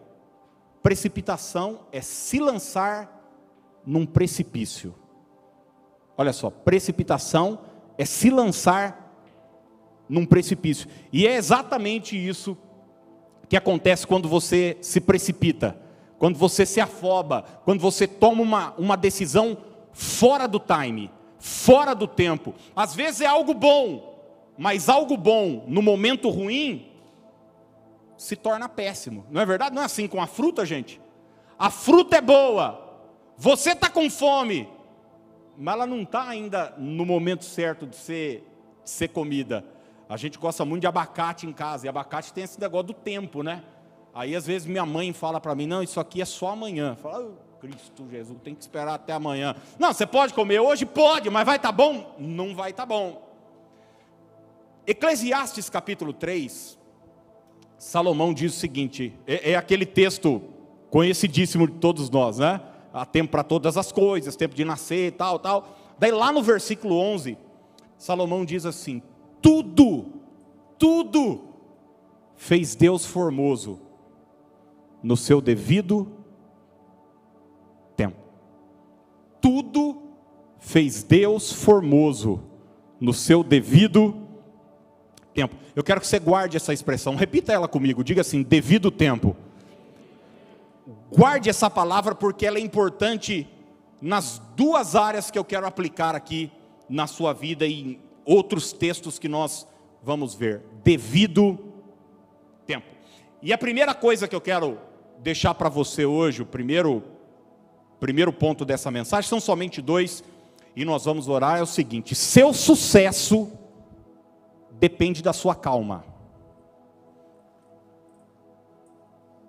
Precipitação 0.82 1.80
é 1.92 2.00
se 2.00 2.38
lançar 2.38 3.20
num 3.86 4.04
precipício. 4.04 4.94
Olha 6.16 6.32
só, 6.32 6.50
precipitação 6.50 7.60
é 7.96 8.04
se 8.04 8.30
lançar 8.30 9.14
num 10.08 10.26
precipício. 10.26 10.88
E 11.12 11.26
é 11.26 11.36
exatamente 11.36 12.16
isso 12.16 12.56
que 13.48 13.56
acontece 13.56 14.06
quando 14.06 14.28
você 14.28 14.76
se 14.80 15.00
precipita, 15.00 15.76
quando 16.18 16.38
você 16.38 16.66
se 16.66 16.80
afoba, 16.80 17.44
quando 17.64 17.80
você 17.80 18.06
toma 18.06 18.42
uma, 18.42 18.74
uma 18.76 18.96
decisão 18.96 19.56
fora 19.92 20.46
do 20.46 20.60
time, 20.60 21.10
fora 21.38 21.94
do 21.94 22.06
tempo. 22.06 22.54
Às 22.74 22.94
vezes 22.94 23.20
é 23.20 23.26
algo 23.26 23.54
bom, 23.54 24.09
mas 24.60 24.90
algo 24.90 25.16
bom 25.16 25.64
no 25.66 25.80
momento 25.80 26.28
ruim 26.28 26.86
se 28.18 28.36
torna 28.36 28.68
péssimo. 28.68 29.24
Não 29.30 29.40
é 29.40 29.46
verdade? 29.46 29.74
Não 29.74 29.80
é 29.80 29.86
assim 29.86 30.06
com 30.06 30.20
a 30.20 30.26
fruta, 30.26 30.66
gente. 30.66 31.00
A 31.58 31.70
fruta 31.70 32.18
é 32.18 32.20
boa, 32.20 32.78
você 33.38 33.70
está 33.70 33.88
com 33.88 34.10
fome, 34.10 34.68
mas 35.56 35.74
ela 35.74 35.86
não 35.86 36.02
está 36.02 36.28
ainda 36.28 36.74
no 36.76 37.06
momento 37.06 37.42
certo 37.42 37.86
de 37.86 37.96
ser, 37.96 38.46
de 38.84 38.90
ser 38.90 39.08
comida. 39.08 39.64
A 40.06 40.18
gente 40.18 40.36
gosta 40.36 40.62
muito 40.62 40.82
de 40.82 40.86
abacate 40.86 41.46
em 41.46 41.54
casa, 41.54 41.86
e 41.86 41.88
abacate 41.88 42.30
tem 42.30 42.44
esse 42.44 42.60
negócio 42.60 42.88
do 42.88 42.94
tempo, 42.94 43.42
né? 43.42 43.64
Aí 44.12 44.36
às 44.36 44.46
vezes 44.46 44.68
minha 44.68 44.84
mãe 44.84 45.10
fala 45.14 45.40
para 45.40 45.54
mim: 45.54 45.66
não, 45.66 45.82
isso 45.82 45.98
aqui 45.98 46.20
é 46.20 46.26
só 46.26 46.48
amanhã. 46.48 46.96
Fala, 46.96 47.30
oh, 47.30 47.58
Cristo 47.60 48.06
Jesus, 48.10 48.38
tem 48.44 48.54
que 48.54 48.60
esperar 48.60 48.92
até 48.92 49.14
amanhã. 49.14 49.56
Não, 49.78 49.90
você 49.90 50.06
pode 50.06 50.34
comer 50.34 50.60
hoje? 50.60 50.84
Pode, 50.84 51.30
mas 51.30 51.46
vai 51.46 51.56
estar 51.56 51.68
tá 51.68 51.72
bom? 51.72 52.14
Não 52.18 52.54
vai 52.54 52.72
estar 52.72 52.82
tá 52.82 52.86
bom. 52.86 53.29
Eclesiastes 54.90 55.70
capítulo 55.70 56.12
3, 56.12 56.76
Salomão 57.78 58.34
diz 58.34 58.56
o 58.56 58.58
seguinte: 58.58 59.14
é, 59.24 59.52
é 59.52 59.54
aquele 59.54 59.86
texto 59.86 60.42
conhecidíssimo 60.90 61.68
de 61.68 61.74
todos 61.74 62.10
nós, 62.10 62.38
né? 62.38 62.60
Há 62.92 63.06
tempo 63.06 63.30
para 63.30 63.44
todas 63.44 63.76
as 63.76 63.92
coisas, 63.92 64.34
tempo 64.34 64.52
de 64.52 64.64
nascer, 64.64 65.12
tal, 65.12 65.38
tal. 65.38 65.78
Daí 65.96 66.10
lá 66.10 66.32
no 66.32 66.42
versículo 66.42 66.96
11, 66.96 67.38
Salomão 67.96 68.44
diz 68.44 68.66
assim: 68.66 69.00
tudo, 69.40 70.06
tudo 70.76 71.40
fez 72.34 72.74
Deus 72.74 73.06
formoso 73.06 73.78
no 75.00 75.16
seu 75.16 75.40
devido 75.40 76.10
tempo. 77.96 78.16
Tudo 79.40 80.02
fez 80.58 81.04
Deus 81.04 81.52
formoso 81.52 82.42
no 82.98 83.14
seu 83.14 83.44
devido 83.44 84.19
tempo. 85.40 85.56
Eu 85.74 85.82
quero 85.82 86.00
que 86.00 86.06
você 86.06 86.18
guarde 86.18 86.56
essa 86.56 86.72
expressão, 86.72 87.14
repita 87.16 87.52
ela 87.52 87.66
comigo, 87.66 88.04
diga 88.04 88.20
assim: 88.20 88.42
devido 88.42 88.90
tempo. 88.90 89.34
Guarde 91.10 91.48
essa 91.48 91.70
palavra 91.70 92.14
porque 92.14 92.46
ela 92.46 92.58
é 92.58 92.60
importante 92.60 93.48
nas 94.02 94.40
duas 94.54 94.94
áreas 94.94 95.30
que 95.30 95.38
eu 95.38 95.44
quero 95.44 95.66
aplicar 95.66 96.14
aqui 96.14 96.50
na 96.88 97.06
sua 97.06 97.32
vida 97.32 97.66
e 97.66 97.98
outros 98.24 98.72
textos 98.72 99.18
que 99.18 99.28
nós 99.28 99.66
vamos 100.02 100.34
ver. 100.34 100.62
Devido 100.84 101.58
tempo. 102.66 102.86
E 103.42 103.52
a 103.52 103.58
primeira 103.58 103.94
coisa 103.94 104.28
que 104.28 104.36
eu 104.36 104.40
quero 104.40 104.78
deixar 105.18 105.54
para 105.54 105.68
você 105.68 106.04
hoje, 106.04 106.42
o 106.42 106.46
primeiro, 106.46 107.02
primeiro 107.98 108.32
ponto 108.32 108.64
dessa 108.64 108.90
mensagem, 108.90 109.28
são 109.28 109.40
somente 109.40 109.80
dois, 109.80 110.22
e 110.76 110.84
nós 110.84 111.04
vamos 111.04 111.28
orar, 111.28 111.58
é 111.58 111.62
o 111.62 111.66
seguinte: 111.66 112.14
seu 112.14 112.52
sucesso 112.52 113.50
depende 114.80 115.22
da 115.22 115.32
sua 115.32 115.54
calma. 115.54 116.04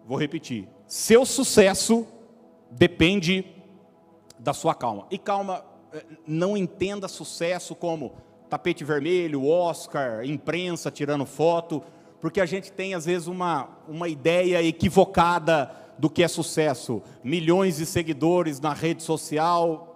Vou 0.06 0.18
repetir. 0.18 0.68
Seu 0.86 1.26
sucesso 1.26 2.06
depende 2.70 3.46
da 4.38 4.52
sua 4.52 4.76
calma. 4.76 5.08
E 5.10 5.18
calma, 5.18 5.64
eh, 5.94 6.06
não 6.28 6.58
entenda 6.58 7.08
sucesso 7.08 7.74
como 7.74 8.14
tapete 8.50 8.84
vermelho, 8.84 9.48
Oscar, 9.48 10.26
imprensa 10.26 10.92
tirando 10.92 11.26
foto, 11.26 11.82
porque 12.20 12.42
a 12.42 12.46
gente 12.46 12.70
tem 12.70 12.94
às 12.94 13.06
vezes 13.06 13.28
uma, 13.28 13.70
uma 13.88 14.10
ideia 14.10 14.62
equivocada 14.62 15.72
do 15.98 16.10
que 16.10 16.24
é 16.24 16.28
sucesso. 16.28 17.02
Milhões 17.24 17.78
de 17.78 17.86
seguidores 17.86 18.60
na 18.60 18.74
rede 18.74 19.02
social. 19.04 19.91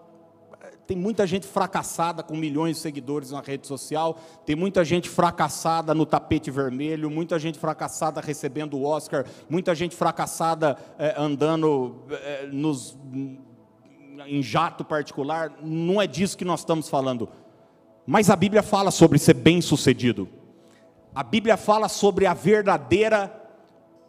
Tem 0.87 0.95
muita 0.95 1.25
gente 1.25 1.47
fracassada 1.47 2.21
com 2.21 2.35
milhões 2.35 2.77
de 2.77 2.81
seguidores 2.83 3.31
na 3.31 3.41
rede 3.41 3.65
social, 3.65 4.19
tem 4.45 4.55
muita 4.55 4.85
gente 4.85 5.09
fracassada 5.09 5.95
no 5.95 6.05
tapete 6.05 6.51
vermelho, 6.51 7.09
muita 7.09 7.39
gente 7.39 7.57
fracassada 7.57 8.21
recebendo 8.21 8.77
o 8.77 8.83
Oscar, 8.83 9.25
muita 9.49 9.73
gente 9.73 9.95
fracassada 9.95 10.77
é, 10.99 11.15
andando 11.17 12.03
é, 12.11 12.47
nos, 12.51 12.95
em 14.27 14.43
jato 14.43 14.85
particular. 14.85 15.53
Não 15.61 15.99
é 15.99 16.05
disso 16.05 16.37
que 16.37 16.45
nós 16.45 16.59
estamos 16.59 16.87
falando. 16.87 17.29
Mas 18.05 18.29
a 18.29 18.35
Bíblia 18.35 18.61
fala 18.61 18.91
sobre 18.91 19.17
ser 19.17 19.33
bem-sucedido. 19.33 20.29
A 21.15 21.23
Bíblia 21.23 21.57
fala 21.57 21.89
sobre 21.89 22.27
a 22.27 22.33
verdadeira 22.33 23.27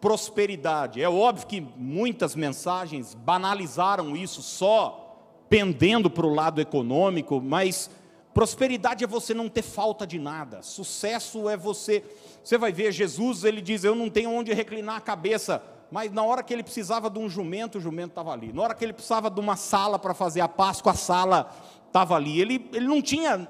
prosperidade. 0.01 1.01
É 1.01 1.09
óbvio 1.09 1.47
que 1.47 1.61
muitas 1.77 2.35
mensagens 2.35 3.15
banalizaram 3.15 4.15
isso 4.15 4.43
só 4.43 5.06
pendendo 5.49 6.11
para 6.11 6.27
o 6.27 6.35
lado 6.35 6.61
econômico, 6.61 7.41
mas 7.41 7.91
prosperidade 8.35 9.05
é 9.05 9.07
você 9.07 9.33
não 9.33 9.49
ter 9.49 9.63
falta 9.63 10.07
de 10.07 10.19
nada. 10.19 10.63
Sucesso 10.63 11.49
é 11.49 11.57
você. 11.57 12.05
Você 12.43 12.59
vai 12.59 12.73
ver 12.73 12.93
Jesus, 12.93 13.45
ele 13.45 13.61
diz: 13.61 13.85
"Eu 13.85 13.95
não 13.95 14.11
tenho 14.11 14.31
onde 14.31 14.53
reclinar 14.53 14.97
a 14.97 15.01
cabeça". 15.01 15.63
Mas 15.91 16.13
na 16.13 16.23
hora 16.23 16.43
que 16.43 16.53
ele 16.53 16.63
precisava 16.63 17.09
de 17.09 17.19
um 17.19 17.29
jumento, 17.29 17.79
o 17.79 17.81
jumento 17.81 18.11
estava 18.11 18.33
ali. 18.33 18.53
Na 18.53 18.63
hora 18.63 18.75
que 18.75 18.85
ele 18.85 18.93
precisava 18.93 19.31
de 19.31 19.39
uma 19.39 19.57
sala 19.57 19.99
para 19.99 20.15
fazer 20.15 20.41
a 20.41 20.49
Páscoa, 20.49 20.93
a 20.93 20.97
sala 20.97 21.55
estava 21.87 22.17
ali. 22.17 22.41
Ele, 22.41 22.69
ele 22.73 22.87
não 22.87 23.01
tinha 23.01 23.49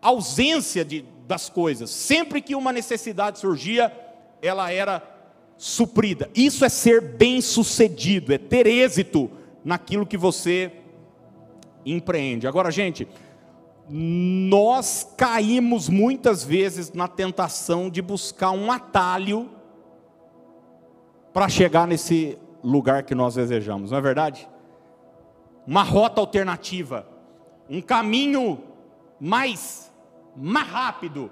ausência 0.00 0.84
de, 0.84 1.04
das 1.26 1.50
coisas. 1.50 1.90
Sempre 1.90 2.40
que 2.40 2.54
uma 2.54 2.72
necessidade 2.72 3.38
surgia, 3.38 3.92
ela 4.40 4.72
era 4.72 5.02
suprida. 5.56 6.30
Isso 6.34 6.64
é 6.64 6.68
ser 6.68 7.00
bem-sucedido, 7.00 8.32
é 8.32 8.38
ter 8.38 8.66
êxito 8.66 9.30
naquilo 9.64 10.06
que 10.06 10.16
você 10.16 10.72
empreende. 11.84 12.46
Agora, 12.46 12.70
gente, 12.70 13.08
nós 13.88 15.12
caímos 15.16 15.88
muitas 15.88 16.42
vezes 16.42 16.92
na 16.92 17.06
tentação 17.06 17.90
de 17.90 18.00
buscar 18.00 18.50
um 18.50 18.72
atalho 18.72 19.50
para 21.32 21.48
chegar 21.48 21.86
nesse 21.86 22.38
lugar 22.62 23.02
que 23.02 23.14
nós 23.14 23.34
desejamos, 23.34 23.90
não 23.90 23.98
é 23.98 24.00
verdade? 24.00 24.48
Uma 25.66 25.82
rota 25.82 26.20
alternativa, 26.20 27.06
um 27.68 27.82
caminho 27.82 28.62
mais 29.20 29.92
mais 30.36 30.66
rápido. 30.68 31.30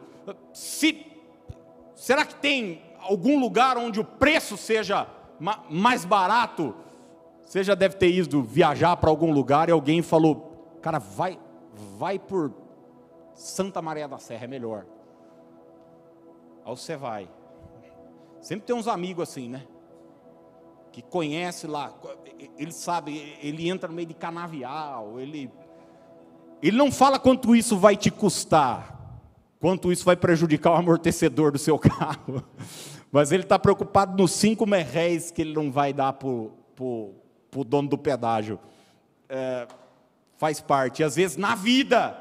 Se, 0.53 1.05
será 1.95 2.25
que 2.25 2.35
tem 2.37 2.83
algum 3.01 3.41
lugar 3.41 3.77
onde 3.77 4.01
o 4.01 4.05
preço 4.05 4.57
seja 4.57 5.07
mais 5.69 6.05
barato? 6.05 6.75
Você 7.53 7.63
já 7.63 7.75
deve 7.75 7.97
ter 7.97 8.11
ido 8.11 8.43
viajar 8.43 8.97
para 8.97 9.11
algum 9.11 9.31
lugar 9.31 9.69
e 9.69 9.73
alguém 9.73 10.01
falou, 10.01 10.79
cara, 10.81 10.99
vai, 10.99 11.39
vai 11.99 12.19
por 12.19 12.51
Santa 13.35 13.83
Maria 13.83 14.09
da 14.09 14.17
Serra, 14.17 14.45
é 14.45 14.49
melhor. 14.49 14.87
Aí 16.65 16.75
você 16.75 16.97
vai. 16.97 17.29
Sempre 18.41 18.65
tem 18.65 18.75
uns 18.75 18.89
amigos 18.89 19.29
assim, 19.29 19.51
né? 19.51 19.67
Que 20.93 21.03
conhece 21.03 21.67
lá, 21.67 21.93
ele 22.57 22.73
sabe, 22.73 23.37
ele 23.43 23.69
entra 23.69 23.87
no 23.87 23.95
meio 23.95 24.09
de 24.09 24.15
canavial, 24.15 25.21
ele 25.21 25.51
ele 26.63 26.79
não 26.79 26.91
fala 26.91 27.19
quanto 27.19 27.55
isso 27.55 27.77
vai 27.77 27.99
te 27.99 28.11
custar, 28.11 29.21
quanto 29.61 29.93
isso 29.93 30.07
vai 30.07 30.17
prejudicar 30.17 30.71
o 30.71 30.77
amortecedor 30.77 31.53
do 31.53 31.59
seu 31.59 31.77
carro, 31.79 32.43
mas 33.11 33.31
ele 33.31 33.43
está 33.43 33.59
preocupado 33.59 34.17
nos 34.17 34.33
cinco 34.33 34.65
merréis 34.65 35.31
que 35.31 35.43
ele 35.43 35.53
não 35.53 35.71
vai 35.71 35.93
dar 35.93 36.17
o 36.25 37.22
dono 37.65 37.89
do 37.89 37.99
pedágio. 37.99 38.59
É, 39.29 39.67
faz 40.37 40.61
parte. 40.61 41.05
Às 41.05 41.17
vezes 41.17 41.37
na 41.37 41.55
vida, 41.55 42.17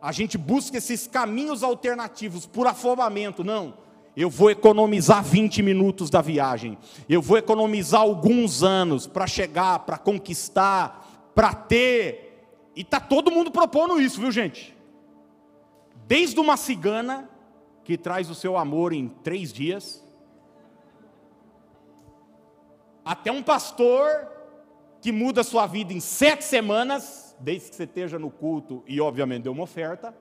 a 0.00 0.10
gente 0.12 0.36
busca 0.36 0.78
esses 0.78 1.06
caminhos 1.06 1.62
alternativos 1.62 2.46
por 2.46 2.66
afobamento. 2.66 3.44
Não, 3.44 3.74
eu 4.16 4.28
vou 4.28 4.50
economizar 4.50 5.22
20 5.22 5.62
minutos 5.62 6.10
da 6.10 6.20
viagem, 6.20 6.76
eu 7.08 7.22
vou 7.22 7.38
economizar 7.38 8.00
alguns 8.00 8.62
anos 8.62 9.06
para 9.06 9.26
chegar, 9.26 9.78
para 9.80 9.96
conquistar, 9.96 11.30
para 11.34 11.54
ter 11.54 12.32
e 12.74 12.80
está 12.80 12.98
todo 12.98 13.30
mundo 13.30 13.50
propondo 13.50 14.00
isso, 14.00 14.20
viu 14.20 14.30
gente? 14.30 14.76
Desde 16.06 16.40
uma 16.40 16.56
cigana 16.56 17.28
que 17.84 17.96
traz 17.96 18.30
o 18.30 18.34
seu 18.34 18.56
amor 18.56 18.92
em 18.92 19.08
três 19.08 19.52
dias, 19.52 20.02
até 23.04 23.30
um 23.30 23.42
pastor 23.42 24.28
que 25.02 25.10
muda 25.10 25.40
a 25.40 25.44
sua 25.44 25.66
vida 25.66 25.92
em 25.92 25.98
sete 25.98 26.44
semanas, 26.44 27.36
desde 27.40 27.70
que 27.70 27.76
você 27.76 27.82
esteja 27.82 28.20
no 28.20 28.30
culto 28.30 28.84
e, 28.86 29.00
obviamente, 29.00 29.42
deu 29.42 29.52
uma 29.52 29.64
oferta. 29.64 30.14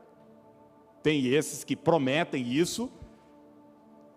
Tem 1.03 1.27
esses 1.27 1.63
que 1.63 1.75
prometem 1.75 2.51
isso. 2.51 2.91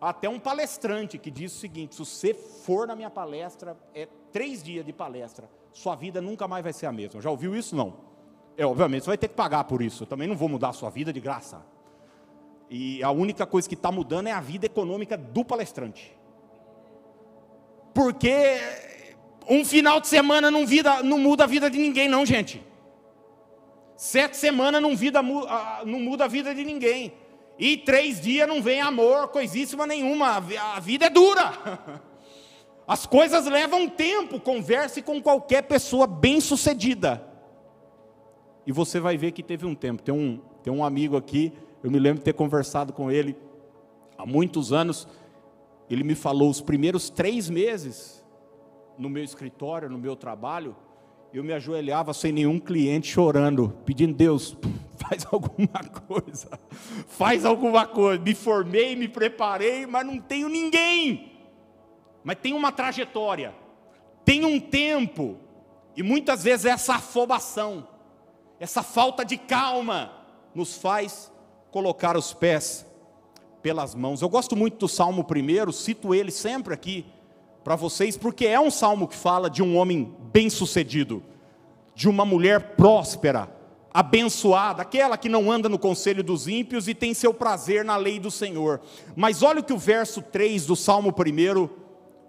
Até 0.00 0.26
um 0.26 0.40
palestrante 0.40 1.18
que 1.18 1.30
diz 1.30 1.54
o 1.54 1.59
seguinte: 1.59 1.94
se 1.94 1.99
você 1.99 2.33
for 2.33 2.87
na 2.87 2.97
minha 2.97 3.11
palestra, 3.11 3.76
é 3.94 4.09
três 4.33 4.62
dias 4.62 4.87
de 4.87 4.92
palestra, 4.92 5.50
sua 5.71 5.94
vida 5.94 6.23
nunca 6.23 6.49
mais 6.49 6.64
vai 6.64 6.73
ser 6.73 6.87
a 6.87 6.92
mesma. 6.92 7.21
Já 7.21 7.30
ouviu 7.30 7.54
isso? 7.54 7.76
Não. 7.76 8.14
É, 8.56 8.64
obviamente, 8.64 9.04
você 9.04 9.11
vai 9.11 9.18
ter 9.18 9.28
que 9.28 9.35
pagar 9.35 9.64
por 9.64 9.83
isso. 9.83 10.04
Eu 10.04 10.06
também 10.06 10.26
não 10.26 10.35
vou 10.35 10.49
mudar 10.49 10.71
a 10.71 10.73
sua 10.73 10.88
vida 10.88 11.12
de 11.12 11.21
graça. 11.21 11.61
E 12.71 13.02
a 13.02 13.11
única 13.11 13.44
coisa 13.44 13.68
que 13.68 13.75
está 13.75 13.92
mudando 13.92 14.28
é 14.28 14.33
a 14.33 14.40
vida 14.40 14.64
econômica 14.64 15.14
do 15.14 15.44
palestrante. 15.44 16.16
Porque 17.92 18.59
um 19.48 19.64
final 19.64 20.00
de 20.00 20.08
semana 20.08 20.50
não, 20.50 20.66
vida, 20.66 21.02
não 21.02 21.18
muda 21.18 21.44
a 21.44 21.46
vida 21.46 21.70
de 21.70 21.78
ninguém, 21.78 22.08
não, 22.08 22.24
gente. 22.24 22.62
Sete 23.96 24.36
semanas 24.36 24.80
não, 24.80 24.96
vida, 24.96 25.22
não 25.22 26.00
muda 26.00 26.24
a 26.24 26.28
vida 26.28 26.54
de 26.54 26.64
ninguém. 26.64 27.12
E 27.58 27.76
três 27.76 28.20
dias 28.20 28.48
não 28.48 28.60
vem 28.62 28.80
amor, 28.80 29.28
coisíssima 29.28 29.86
nenhuma. 29.86 30.42
A 30.74 30.80
vida 30.80 31.06
é 31.06 31.10
dura. 31.10 32.02
As 32.86 33.06
coisas 33.06 33.46
levam 33.46 33.88
tempo. 33.88 34.40
Converse 34.40 35.00
com 35.02 35.22
qualquer 35.22 35.62
pessoa 35.62 36.06
bem-sucedida. 36.06 37.24
E 38.66 38.72
você 38.72 38.98
vai 38.98 39.16
ver 39.16 39.32
que 39.32 39.42
teve 39.42 39.66
um 39.66 39.74
tempo. 39.74 40.02
Tem 40.02 40.14
um, 40.14 40.40
tem 40.62 40.72
um 40.72 40.84
amigo 40.84 41.16
aqui, 41.16 41.52
eu 41.82 41.90
me 41.90 41.98
lembro 41.98 42.18
de 42.18 42.24
ter 42.24 42.32
conversado 42.32 42.92
com 42.92 43.10
ele 43.10 43.36
há 44.18 44.26
muitos 44.26 44.72
anos. 44.72 45.06
Ele 45.88 46.02
me 46.02 46.14
falou 46.14 46.48
os 46.50 46.62
primeiros 46.62 47.10
três 47.10 47.48
meses 47.50 48.23
no 48.98 49.08
meu 49.08 49.24
escritório, 49.24 49.88
no 49.88 49.98
meu 49.98 50.16
trabalho, 50.16 50.76
eu 51.32 51.42
me 51.42 51.52
ajoelhava 51.52 52.14
sem 52.14 52.30
nenhum 52.30 52.60
cliente 52.60 53.10
chorando, 53.10 53.76
pedindo, 53.84 54.14
Deus, 54.14 54.56
faz 54.96 55.26
alguma 55.30 55.82
coisa, 56.06 56.60
faz 57.08 57.44
alguma 57.44 57.86
coisa. 57.86 58.22
Me 58.22 58.34
formei, 58.34 58.94
me 58.94 59.08
preparei, 59.08 59.84
mas 59.84 60.06
não 60.06 60.18
tenho 60.20 60.48
ninguém. 60.48 61.32
Mas 62.22 62.38
tem 62.38 62.52
uma 62.52 62.70
trajetória, 62.70 63.54
tem 64.24 64.44
um 64.44 64.60
tempo, 64.60 65.36
e 65.96 66.02
muitas 66.02 66.44
vezes 66.44 66.66
essa 66.66 66.94
afobação, 66.94 67.86
essa 68.58 68.82
falta 68.82 69.24
de 69.24 69.36
calma, 69.36 70.12
nos 70.54 70.76
faz 70.76 71.32
colocar 71.70 72.16
os 72.16 72.32
pés 72.32 72.86
pelas 73.60 73.94
mãos. 73.94 74.22
Eu 74.22 74.28
gosto 74.28 74.54
muito 74.54 74.78
do 74.78 74.88
Salmo 74.88 75.24
primeiro, 75.24 75.72
cito 75.72 76.14
ele 76.14 76.30
sempre 76.30 76.72
aqui 76.72 77.04
para 77.64 77.76
vocês, 77.76 78.14
porque 78.14 78.47
é 78.47 78.61
um 78.61 78.71
salmo 78.71 79.09
que 79.09 79.16
fala 79.16 79.49
de 79.49 79.62
um 79.62 79.78
homem 79.78 80.14
bem-sucedido, 80.30 81.23
de 81.94 82.11
uma 82.11 82.25
mulher 82.25 82.76
próspera, 82.76 83.49
abençoada, 83.92 84.83
aquela 84.83 85.16
que 85.16 85.30
não 85.30 85.50
anda 85.50 85.66
no 85.66 85.78
conselho 85.78 86.23
dos 86.23 86.47
ímpios 86.47 86.88
e 86.88 86.94
tem 86.94 87.14
seu 87.14 87.33
prazer 87.33 87.83
na 87.83 87.97
lei 87.97 88.21
do 88.21 88.30
Senhor. 88.30 88.83
Mas 89.16 89.42
olha 89.42 89.61
o 89.61 89.64
que 89.64 89.73
o 89.73 89.78
verso 89.78 90.21
3 90.21 90.66
do 90.66 90.76
Salmo 90.76 91.09
1 91.11 91.68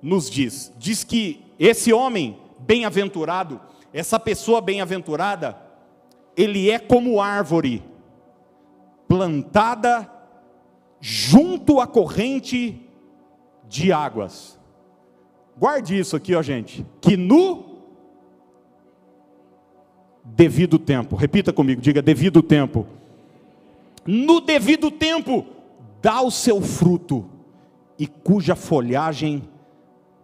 nos 0.01 0.29
diz: 0.29 0.71
diz 0.77 1.03
que 1.03 1.43
esse 1.59 1.91
homem 1.91 2.39
bem-aventurado, 2.59 3.59
essa 3.91 4.17
pessoa 4.17 4.61
bem-aventurada, 4.61 5.57
ele 6.37 6.69
é 6.69 6.79
como 6.79 7.19
árvore 7.19 7.83
plantada 9.07 10.09
junto 11.01 11.81
à 11.81 11.87
corrente 11.87 12.81
de 13.67 13.91
águas 13.91 14.55
Guarde 15.57 15.97
isso 15.97 16.15
aqui, 16.15 16.35
ó 16.35 16.41
gente. 16.41 16.85
Que 16.99 17.15
no 17.15 17.75
devido 20.23 20.77
tempo, 20.77 21.15
repita 21.15 21.53
comigo, 21.53 21.81
diga 21.81 22.01
devido 22.01 22.43
tempo. 22.43 22.85
No 24.05 24.41
devido 24.41 24.91
tempo, 24.91 25.45
dá 26.01 26.21
o 26.21 26.29
seu 26.29 26.61
fruto, 26.61 27.29
e 27.97 28.05
cuja 28.05 28.55
folhagem 28.55 29.47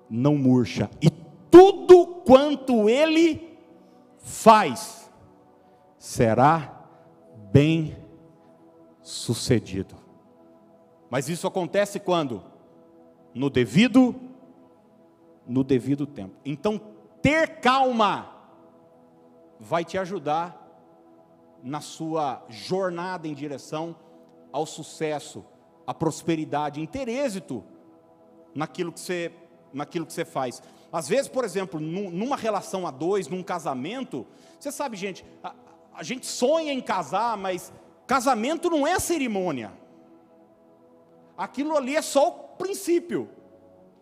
não 0.10 0.36
murcha, 0.36 0.90
e 1.02 1.10
tudo 1.50 2.06
quanto 2.06 2.90
ele 2.90 3.58
faz 4.18 5.10
será 5.98 6.86
bem 7.52 7.96
sucedido. 9.02 9.96
Mas 11.10 11.30
isso 11.30 11.48
acontece 11.48 12.00
quando? 12.00 12.44
No 13.34 13.50
devido 13.50 14.14
tempo 14.14 14.31
no 15.52 15.66
devido 15.66 16.08
tempo. 16.08 16.34
Então, 16.46 16.80
ter 17.22 17.60
calma 17.60 18.34
vai 19.60 19.84
te 19.84 19.98
ajudar 19.98 20.58
na 21.62 21.82
sua 21.82 22.42
jornada 22.48 23.28
em 23.28 23.34
direção 23.34 23.94
ao 24.50 24.66
sucesso, 24.66 25.46
à 25.86 25.94
prosperidade, 25.94 26.80
em 26.80 26.86
ter 26.86 27.10
êxito 27.10 27.66
naquilo 28.56 28.94
que 28.94 29.02
você, 29.02 29.34
naquilo 29.74 30.06
que 30.06 30.14
você 30.14 30.24
faz. 30.24 30.64
Às 30.90 31.10
vezes, 31.10 31.28
por 31.28 31.44
exemplo, 31.44 31.82
numa 31.82 32.38
relação 32.38 32.88
a 32.88 32.92
dois, 32.92 33.28
num 33.28 33.44
casamento, 33.44 34.26
você 34.58 34.72
sabe, 34.72 34.96
gente, 34.96 35.26
a, 35.44 35.54
a 35.94 36.02
gente 36.02 36.26
sonha 36.26 36.72
em 36.72 36.82
casar, 36.82 37.36
mas 37.36 37.74
casamento 38.08 38.70
não 38.70 38.88
é 38.88 38.98
cerimônia. 39.00 39.74
Aquilo 41.38 41.76
ali 41.76 41.98
é 41.98 42.02
só 42.02 42.30
o 42.30 42.32
princípio 42.58 43.41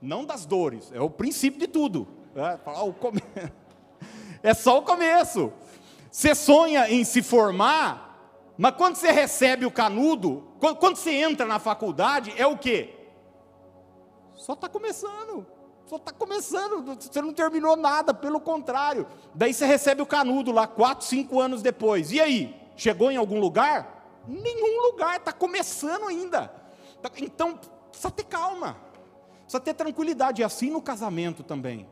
não 0.01 0.25
das 0.25 0.45
dores, 0.45 0.91
é 0.93 1.01
o 1.01 1.09
princípio 1.09 1.59
de 1.59 1.67
tudo. 1.67 2.07
É, 2.35 2.59
é 4.43 4.53
só 4.53 4.77
o 4.77 4.81
começo. 4.83 5.51
Você 6.11 6.33
sonha 6.33 6.89
em 6.89 7.03
se 7.03 7.21
formar, 7.21 8.53
mas 8.57 8.75
quando 8.75 8.95
você 8.95 9.11
recebe 9.11 9.65
o 9.65 9.71
canudo, 9.71 10.47
quando 10.59 10.95
você 10.95 11.11
entra 11.11 11.45
na 11.45 11.59
faculdade, 11.59 12.33
é 12.37 12.47
o 12.47 12.57
quê? 12.57 12.95
Só 14.35 14.53
está 14.53 14.67
começando. 14.67 15.45
Só 15.85 15.95
está 15.95 16.11
começando, 16.11 16.83
você 16.95 17.19
não 17.19 17.33
terminou 17.33 17.75
nada, 17.75 18.13
pelo 18.13 18.39
contrário. 18.39 19.07
Daí 19.33 19.51
você 19.51 19.65
recebe 19.65 20.03
o 20.03 20.05
canudo 20.05 20.51
lá, 20.51 20.67
quatro, 20.67 21.03
cinco 21.07 21.39
anos 21.39 21.63
depois. 21.63 22.11
E 22.11 22.21
aí? 22.21 22.55
Chegou 22.75 23.11
em 23.11 23.17
algum 23.17 23.39
lugar? 23.39 24.21
Nenhum 24.27 24.83
lugar, 24.83 25.17
está 25.17 25.33
começando 25.33 26.07
ainda. 26.07 26.53
Então, 27.17 27.59
precisa 27.89 28.11
ter 28.11 28.25
calma. 28.25 28.77
Precisa 29.49 29.63
ter 29.63 29.73
tranquilidade, 29.73 30.43
e 30.43 30.45
assim 30.45 30.69
no 30.69 30.79
casamento 30.79 31.41
também. 31.41 31.87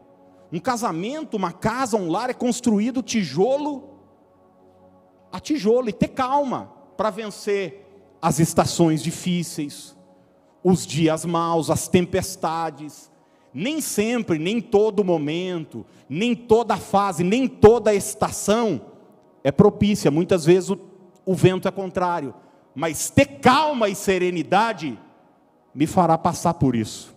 Um 0.54 0.60
casamento, 0.60 1.36
uma 1.36 1.52
casa, 1.52 1.98
um 1.98 2.08
lar 2.08 2.30
é 2.30 2.34
construído 2.34 3.02
tijolo 3.02 3.98
a 5.32 5.40
tijolo 5.40 5.90
e 5.90 5.94
ter 5.94 6.10
calma 6.10 6.72
para 6.96 7.10
vencer 7.10 7.84
as 8.22 8.38
estações 8.38 9.02
difíceis, 9.02 9.98
os 10.64 10.86
dias 10.86 11.26
maus, 11.26 11.72
as 11.72 11.88
tempestades. 11.88 13.12
Nem 13.52 13.82
sempre, 13.82 14.38
nem 14.38 14.62
todo 14.62 15.04
momento, 15.04 15.84
nem 16.08 16.36
toda 16.36 16.78
fase, 16.78 17.24
nem 17.24 17.48
toda 17.48 17.92
estação 17.92 18.80
é 19.44 19.52
propícia. 19.52 20.12
Muitas 20.12 20.46
vezes 20.46 20.70
o, 20.70 20.80
o 21.26 21.34
vento 21.34 21.68
é 21.68 21.72
contrário. 21.72 22.36
Mas 22.76 23.10
ter 23.10 23.40
calma 23.40 23.90
e 23.90 23.96
serenidade 23.96 24.96
me 25.74 25.88
fará 25.88 26.20
passar 26.20 26.54
por 26.54 26.76
isso. 26.76 27.17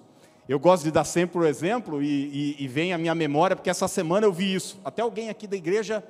Eu 0.50 0.58
gosto 0.58 0.82
de 0.82 0.90
dar 0.90 1.04
sempre 1.04 1.38
o 1.38 1.46
exemplo 1.46 2.02
e, 2.02 2.56
e, 2.58 2.64
e, 2.64 2.66
vem 2.66 2.92
a 2.92 2.98
minha 2.98 3.14
memória, 3.14 3.54
porque 3.54 3.70
essa 3.70 3.86
semana 3.86 4.26
eu 4.26 4.32
vi 4.32 4.52
isso. 4.52 4.80
Até 4.84 5.00
alguém 5.00 5.30
aqui 5.30 5.46
da 5.46 5.56
igreja, 5.56 6.02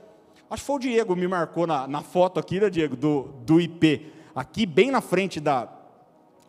acho 0.48 0.62
que 0.62 0.66
foi 0.66 0.76
o 0.76 0.79
Diego, 0.79 1.14
me 1.14 1.29
marcou 1.29 1.66
na, 1.66 1.87
na 1.87 2.00
foto 2.00 2.40
aqui, 2.40 2.59
né, 2.59 2.70
Diego, 2.70 2.96
do, 2.96 3.35
do 3.44 3.61
IP. 3.61 4.11
Aqui, 4.35 4.64
bem 4.64 4.90
na 4.90 5.03
frente 5.03 5.40
da, 5.40 5.68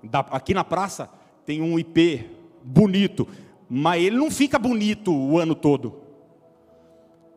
da. 0.02 0.22
Aqui 0.22 0.54
na 0.54 0.64
praça, 0.64 1.10
tem 1.46 1.62
um 1.62 1.78
IP 1.78 2.30
bonito, 2.64 3.28
mas 3.70 4.02
ele 4.02 4.16
não 4.16 4.32
fica 4.32 4.58
bonito 4.58 5.14
o 5.14 5.38
ano 5.38 5.54
todo. 5.54 6.02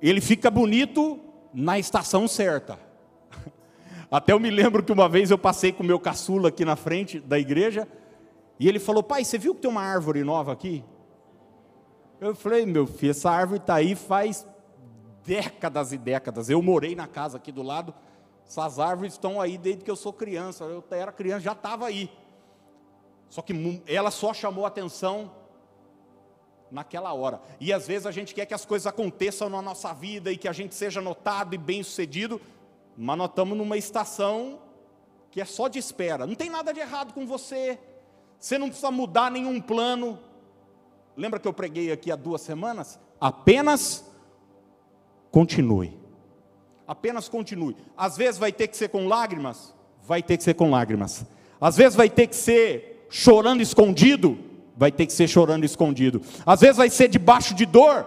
Ele 0.01 0.21
fica 0.21 0.53
bonito 0.53 1.19
na 1.53 1.81
estação 1.81 2.29
certa. 2.29 2.79
Até 4.09 4.33
eu 4.33 4.39
me 4.39 4.51
lembro 4.51 4.85
que 4.85 4.93
uma 4.93 5.09
vez 5.09 5.33
eu 5.33 5.39
passei 5.39 5.73
com 5.73 5.83
o 5.83 5.87
meu 5.87 5.99
caçula 5.99 6.51
aqui 6.51 6.65
na 6.65 6.77
frente 6.77 7.19
da 7.19 7.41
igreja. 7.41 7.89
E 8.59 8.69
ele 8.69 8.79
falou: 8.79 9.03
Pai, 9.03 9.25
você 9.25 9.39
viu 9.39 9.55
que 9.55 9.61
tem 9.61 9.71
uma 9.71 9.83
árvore 9.83 10.23
nova 10.23 10.53
aqui? 10.53 10.85
Eu 12.21 12.35
falei: 12.35 12.65
Meu 12.67 12.87
filho, 12.87 13.11
essa 13.11 13.31
árvore 13.31 13.61
está 13.61 13.75
aí 13.75 13.95
faz 13.95 14.47
décadas 15.25 15.93
e 15.93 15.99
décadas. 15.99 16.49
Eu 16.49 16.63
morei 16.63 16.95
na 16.95 17.07
casa 17.07 17.37
aqui 17.37 17.51
do 17.51 17.63
lado. 17.63 17.95
Essas 18.47 18.79
árvores 18.79 19.15
estão 19.15 19.41
aí 19.41 19.57
desde 19.57 19.85
que 19.85 19.91
eu 19.91 19.97
sou 19.97 20.13
criança. 20.13 20.65
Eu 20.65 20.85
era 20.91 21.11
criança, 21.11 21.41
já 21.41 21.53
estava 21.53 21.87
aí. 21.87 22.11
Só 23.29 23.43
que 23.43 23.83
ela 23.87 24.11
só 24.11 24.33
chamou 24.33 24.67
atenção 24.67 25.33
naquela 26.71 27.13
hora. 27.13 27.41
E 27.59 27.73
às 27.73 27.87
vezes 27.87 28.07
a 28.07 28.11
gente 28.11 28.35
quer 28.35 28.47
que 28.47 28.55
as 28.55 28.65
coisas 28.65 28.87
aconteçam 28.87 29.49
na 29.49 29.63
nossa 29.63 29.93
vida 29.93 30.31
e 30.31 30.37
que 30.37 30.49
a 30.49 30.53
gente 30.53 30.75
seja 30.75 31.01
notado 31.01 31.55
e 31.55 31.59
bem 31.59 31.83
sucedido, 31.83 32.41
mas 32.97 33.17
nós 33.17 33.29
estamos 33.29 33.57
numa 33.57 33.77
estação 33.77 34.61
que 35.31 35.41
é 35.41 35.45
só 35.45 35.69
de 35.69 35.79
espera. 35.79 36.27
Não 36.27 36.35
tem 36.35 36.51
nada 36.51 36.73
de 36.73 36.81
errado 36.81 37.13
com 37.13 37.27
você. 37.27 37.79
Você 38.39 38.59
não 38.59 38.69
precisa 38.69 38.91
mudar 38.91 39.31
nenhum 39.31 39.61
plano. 39.61 40.19
Lembra 41.17 41.39
que 41.39 41.49
eu 41.49 41.53
preguei 41.53 41.93
aqui 41.93 42.11
há 42.11 42.17
duas 42.17 42.41
semanas? 42.41 42.99
Apenas 43.21 44.05
continue. 45.31 45.97
Apenas 46.87 47.29
continue. 47.29 47.77
Às 47.97 48.17
vezes 48.17 48.39
vai 48.39 48.53
ter 48.53 48.69
que 48.69 48.77
ser 48.77 48.89
com 48.89 49.09
lágrimas, 49.09 49.75
vai 50.03 50.23
ter 50.23 50.37
que 50.37 50.45
ser 50.45 50.55
com 50.55 50.71
lágrimas. 50.71 51.25
Às 51.61 51.77
vezes 51.77 51.97
vai 51.97 52.11
ter 52.11 52.27
que 52.27 52.37
ser 52.37 53.07
chorando 53.09 53.63
escondido, 53.63 54.39
vai 54.77 54.93
ter 54.93 55.07
que 55.07 55.13
ser 55.13 55.29
chorando 55.29 55.65
escondido. 55.65 56.21
Às 56.45 56.61
vezes 56.61 56.77
vai 56.77 56.91
ser 56.91 57.09
debaixo 57.09 57.55
de 57.55 57.65
dor, 57.65 58.07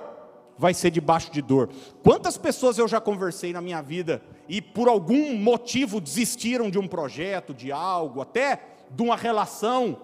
vai 0.57 0.73
ser 0.73 0.91
debaixo 0.91 1.31
de 1.31 1.41
dor. 1.41 1.69
Quantas 2.03 2.37
pessoas 2.37 2.77
eu 2.77 2.87
já 2.87 2.99
conversei 2.99 3.53
na 3.53 3.61
minha 3.61 3.81
vida 3.81 4.21
e 4.47 4.61
por 4.61 4.87
algum 4.87 5.35
motivo 5.35 5.99
desistiram 5.99 6.69
de 6.69 6.77
um 6.77 6.87
projeto, 6.87 7.53
de 7.53 7.71
algo, 7.71 8.21
até 8.21 8.61
de 8.91 9.01
uma 9.01 9.15
relação, 9.15 9.97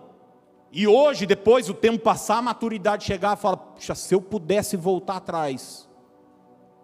e 0.75 0.87
hoje, 0.87 1.27
depois 1.27 1.69
o 1.69 1.73
tempo 1.75 1.99
passar, 1.99 2.39
a 2.39 2.41
maturidade 2.41 3.05
chegar, 3.05 3.35
fala: 3.35 3.55
puxa, 3.55 3.93
se 3.93 4.15
eu 4.15 4.19
pudesse 4.19 4.75
voltar 4.75 5.17
atrás, 5.17 5.87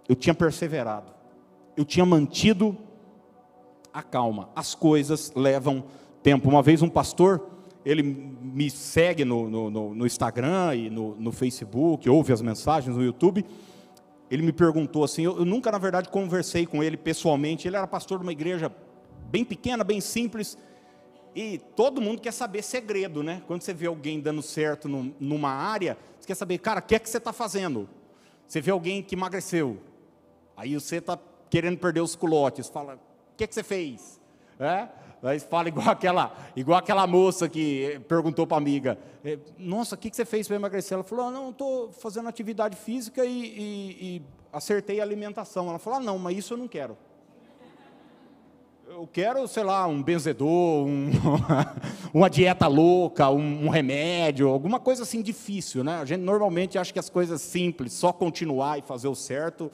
eu 0.07 0.15
tinha 0.15 0.35
perseverado, 0.35 1.11
eu 1.75 1.83
tinha 1.83 2.05
mantido 2.05 2.77
a 3.91 4.03
calma. 4.03 4.49
As 4.55 4.75
coisas 4.75 5.31
levam 5.35 5.83
tempo. 6.21 6.47
Uma 6.47 6.61
vez 6.61 6.83
um 6.83 6.89
pastor, 6.89 7.49
ele 7.83 8.03
me 8.03 8.69
segue 8.69 9.25
no, 9.25 9.49
no, 9.49 9.95
no 9.95 10.05
Instagram 10.05 10.75
e 10.75 10.89
no, 10.91 11.15
no, 11.15 11.31
Facebook, 11.31 12.07
ouve 12.07 12.31
as 12.31 12.43
mensagens 12.43 12.95
no 12.95 13.03
YouTube. 13.03 13.43
Ele 14.29 14.43
me 14.43 14.53
perguntou 14.53 15.03
assim: 15.03 15.23
eu, 15.23 15.39
eu 15.39 15.45
nunca, 15.45 15.71
na 15.71 15.79
verdade, 15.79 16.09
conversei 16.09 16.67
com 16.67 16.83
ele 16.83 16.95
pessoalmente. 16.95 17.67
Ele 17.67 17.75
era 17.75 17.87
pastor 17.87 18.19
de 18.19 18.23
uma 18.23 18.31
igreja 18.31 18.71
bem 19.31 19.43
pequena, 19.43 19.83
bem 19.83 19.99
simples. 19.99 20.55
E 21.35 21.59
todo 21.75 22.01
mundo 22.01 22.21
quer 22.21 22.33
saber 22.33 22.63
segredo, 22.63 23.21
né? 23.21 23.41
Quando 23.45 23.61
você 23.61 23.73
vê 23.73 23.87
alguém 23.87 24.19
dando 24.19 24.41
certo 24.41 24.87
numa 24.87 25.51
área, 25.51 25.97
você 26.19 26.27
quer 26.27 26.35
saber, 26.35 26.57
cara, 26.57 26.79
o 26.79 26.83
que 26.83 26.95
é 26.95 26.99
que 26.99 27.09
você 27.09 27.17
está 27.17 27.31
fazendo? 27.31 27.87
Você 28.47 28.59
vê 28.59 28.71
alguém 28.71 29.03
que 29.03 29.15
emagreceu, 29.15 29.79
aí 30.57 30.73
você 30.73 30.97
está 30.97 31.19
querendo 31.49 31.77
perder 31.77 32.01
os 32.01 32.15
culotes, 32.15 32.67
fala, 32.67 32.95
o 32.95 33.37
que 33.37 33.43
é 33.43 33.47
que 33.47 33.53
você 33.53 33.63
fez? 33.63 34.19
É? 34.59 34.89
Aí 35.21 35.39
fala 35.39 35.67
igual 35.67 35.89
aquela, 35.91 36.35
igual 36.55 36.79
aquela 36.79 37.05
moça 37.05 37.47
que 37.47 38.01
perguntou 38.07 38.47
para 38.47 38.57
a 38.57 38.59
amiga, 38.59 38.97
é, 39.23 39.37
nossa, 39.57 39.93
o 39.93 39.97
que, 39.97 40.09
que 40.09 40.15
você 40.15 40.25
fez 40.25 40.47
para 40.47 40.55
emagrecer? 40.55 40.95
Ela 40.95 41.03
falou, 41.03 41.27
ah, 41.27 41.31
não, 41.31 41.51
estou 41.51 41.91
fazendo 41.91 42.27
atividade 42.27 42.75
física 42.75 43.23
e, 43.23 43.29
e, 43.29 44.17
e 44.17 44.21
acertei 44.51 44.99
a 44.99 45.03
alimentação. 45.03 45.69
Ela 45.69 45.77
falou, 45.77 45.99
ah, 45.99 46.01
não, 46.01 46.17
mas 46.17 46.37
isso 46.37 46.53
eu 46.53 46.57
não 46.57 46.67
quero 46.67 46.97
eu 48.99 49.07
quero, 49.07 49.47
sei 49.47 49.63
lá, 49.63 49.87
um 49.87 50.03
benzedor, 50.03 50.85
um, 50.85 51.09
uma 52.13 52.29
dieta 52.29 52.67
louca, 52.67 53.29
um, 53.29 53.67
um, 53.67 53.69
remédio, 53.69 54.49
alguma 54.49 54.77
coisa 54.77 55.03
assim 55.03 55.21
difícil, 55.21 55.85
né? 55.85 55.99
A 55.99 56.05
gente 56.05 56.19
normalmente 56.19 56.77
acha 56.77 56.91
que 56.91 56.99
as 56.99 57.09
coisas 57.09 57.41
simples, 57.41 57.93
só 57.93 58.11
continuar 58.11 58.77
e 58.77 58.81
fazer 58.81 59.07
o 59.07 59.15
certo, 59.15 59.71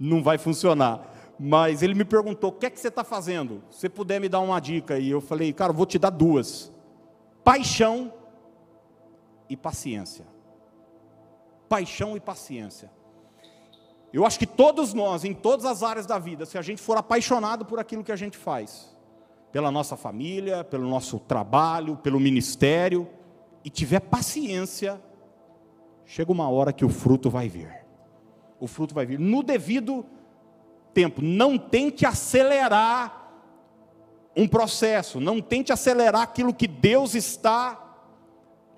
não 0.00 0.22
vai 0.22 0.38
funcionar. 0.38 1.34
Mas 1.38 1.82
ele 1.82 1.92
me 1.92 2.04
perguntou: 2.04 2.48
o 2.48 2.52
que 2.54 2.64
é 2.64 2.70
que 2.70 2.80
você 2.80 2.88
está 2.88 3.04
fazendo? 3.04 3.62
Se 3.70 3.90
puder 3.90 4.18
me 4.18 4.28
dar 4.28 4.40
uma 4.40 4.58
dica. 4.58 4.98
E 4.98 5.10
eu 5.10 5.20
falei: 5.20 5.52
cara, 5.52 5.70
vou 5.70 5.84
te 5.84 5.98
dar 5.98 6.08
duas: 6.08 6.72
paixão 7.44 8.10
e 9.50 9.56
paciência. 9.56 10.24
Paixão 11.68 12.16
e 12.16 12.20
paciência. 12.20 12.90
Eu 14.16 14.24
acho 14.24 14.38
que 14.38 14.46
todos 14.46 14.94
nós, 14.94 15.26
em 15.26 15.34
todas 15.34 15.66
as 15.66 15.82
áreas 15.82 16.06
da 16.06 16.18
vida, 16.18 16.46
se 16.46 16.56
a 16.56 16.62
gente 16.62 16.80
for 16.80 16.96
apaixonado 16.96 17.66
por 17.66 17.78
aquilo 17.78 18.02
que 18.02 18.10
a 18.10 18.16
gente 18.16 18.34
faz, 18.34 18.96
pela 19.52 19.70
nossa 19.70 19.94
família, 19.94 20.64
pelo 20.64 20.88
nosso 20.88 21.18
trabalho, 21.18 21.98
pelo 21.98 22.18
ministério, 22.18 23.06
e 23.62 23.68
tiver 23.68 24.00
paciência, 24.00 24.98
chega 26.06 26.32
uma 26.32 26.48
hora 26.48 26.72
que 26.72 26.82
o 26.82 26.88
fruto 26.88 27.28
vai 27.28 27.46
vir. 27.46 27.70
O 28.58 28.66
fruto 28.66 28.94
vai 28.94 29.04
vir 29.04 29.18
no 29.18 29.42
devido 29.42 30.06
tempo. 30.94 31.20
Não 31.20 31.58
tente 31.58 32.06
acelerar 32.06 33.34
um 34.34 34.48
processo, 34.48 35.20
não 35.20 35.42
tente 35.42 35.74
acelerar 35.74 36.22
aquilo 36.22 36.54
que 36.54 36.66
Deus 36.66 37.14
está 37.14 37.98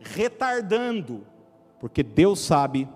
retardando, 0.01 1.25
porque 1.79 2.03
Deus 2.03 2.41
sabe 2.41 2.89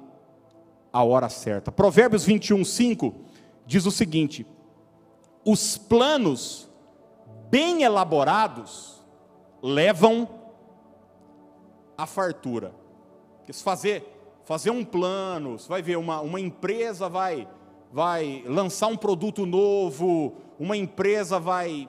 a 0.92 1.02
hora 1.02 1.28
certa. 1.28 1.72
Provérbios 1.72 2.24
21, 2.24 2.64
5 2.64 3.14
diz 3.66 3.86
o 3.86 3.90
seguinte: 3.90 4.46
os 5.44 5.78
planos 5.78 6.68
bem 7.48 7.82
elaborados 7.82 9.02
levam 9.62 10.28
à 11.96 12.06
fartura. 12.06 12.74
Porque 13.38 13.52
se 13.52 13.62
fazer, 13.62 14.04
fazer 14.44 14.70
um 14.70 14.84
plano, 14.84 15.58
você 15.58 15.68
vai 15.68 15.82
ver, 15.82 15.96
uma, 15.96 16.20
uma 16.20 16.40
empresa 16.40 17.08
vai, 17.08 17.48
vai 17.92 18.44
lançar 18.46 18.88
um 18.88 18.96
produto 18.96 19.46
novo, 19.46 20.34
uma 20.58 20.76
empresa 20.76 21.38
vai, 21.38 21.88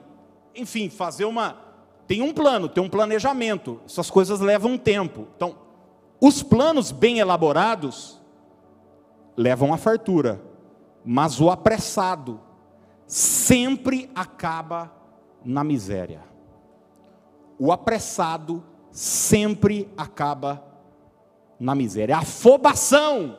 enfim, 0.54 0.88
fazer 0.88 1.24
uma. 1.24 1.62
Tem 2.06 2.20
um 2.20 2.32
plano, 2.32 2.68
tem 2.68 2.82
um 2.82 2.88
planejamento. 2.88 3.80
Essas 3.86 4.10
coisas 4.10 4.40
levam 4.40 4.76
tempo. 4.76 5.28
Então, 5.36 5.56
os 6.20 6.42
planos 6.42 6.92
bem 6.92 7.18
elaborados 7.18 8.20
levam 9.36 9.72
à 9.72 9.76
fartura, 9.76 10.40
mas 11.04 11.40
o 11.40 11.50
apressado 11.50 12.40
sempre 13.06 14.10
acaba 14.14 14.92
na 15.44 15.62
miséria. 15.62 16.22
O 17.58 17.70
apressado 17.70 18.64
sempre 18.90 19.92
acaba 19.96 20.64
na 21.58 21.74
miséria. 21.74 22.16
A 22.16 22.20
afobação 22.20 23.38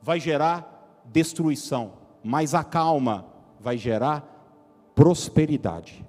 vai 0.00 0.20
gerar 0.20 1.02
destruição, 1.04 1.92
mas 2.22 2.54
a 2.54 2.64
calma 2.64 3.26
vai 3.58 3.76
gerar 3.76 4.32
prosperidade. 4.94 6.04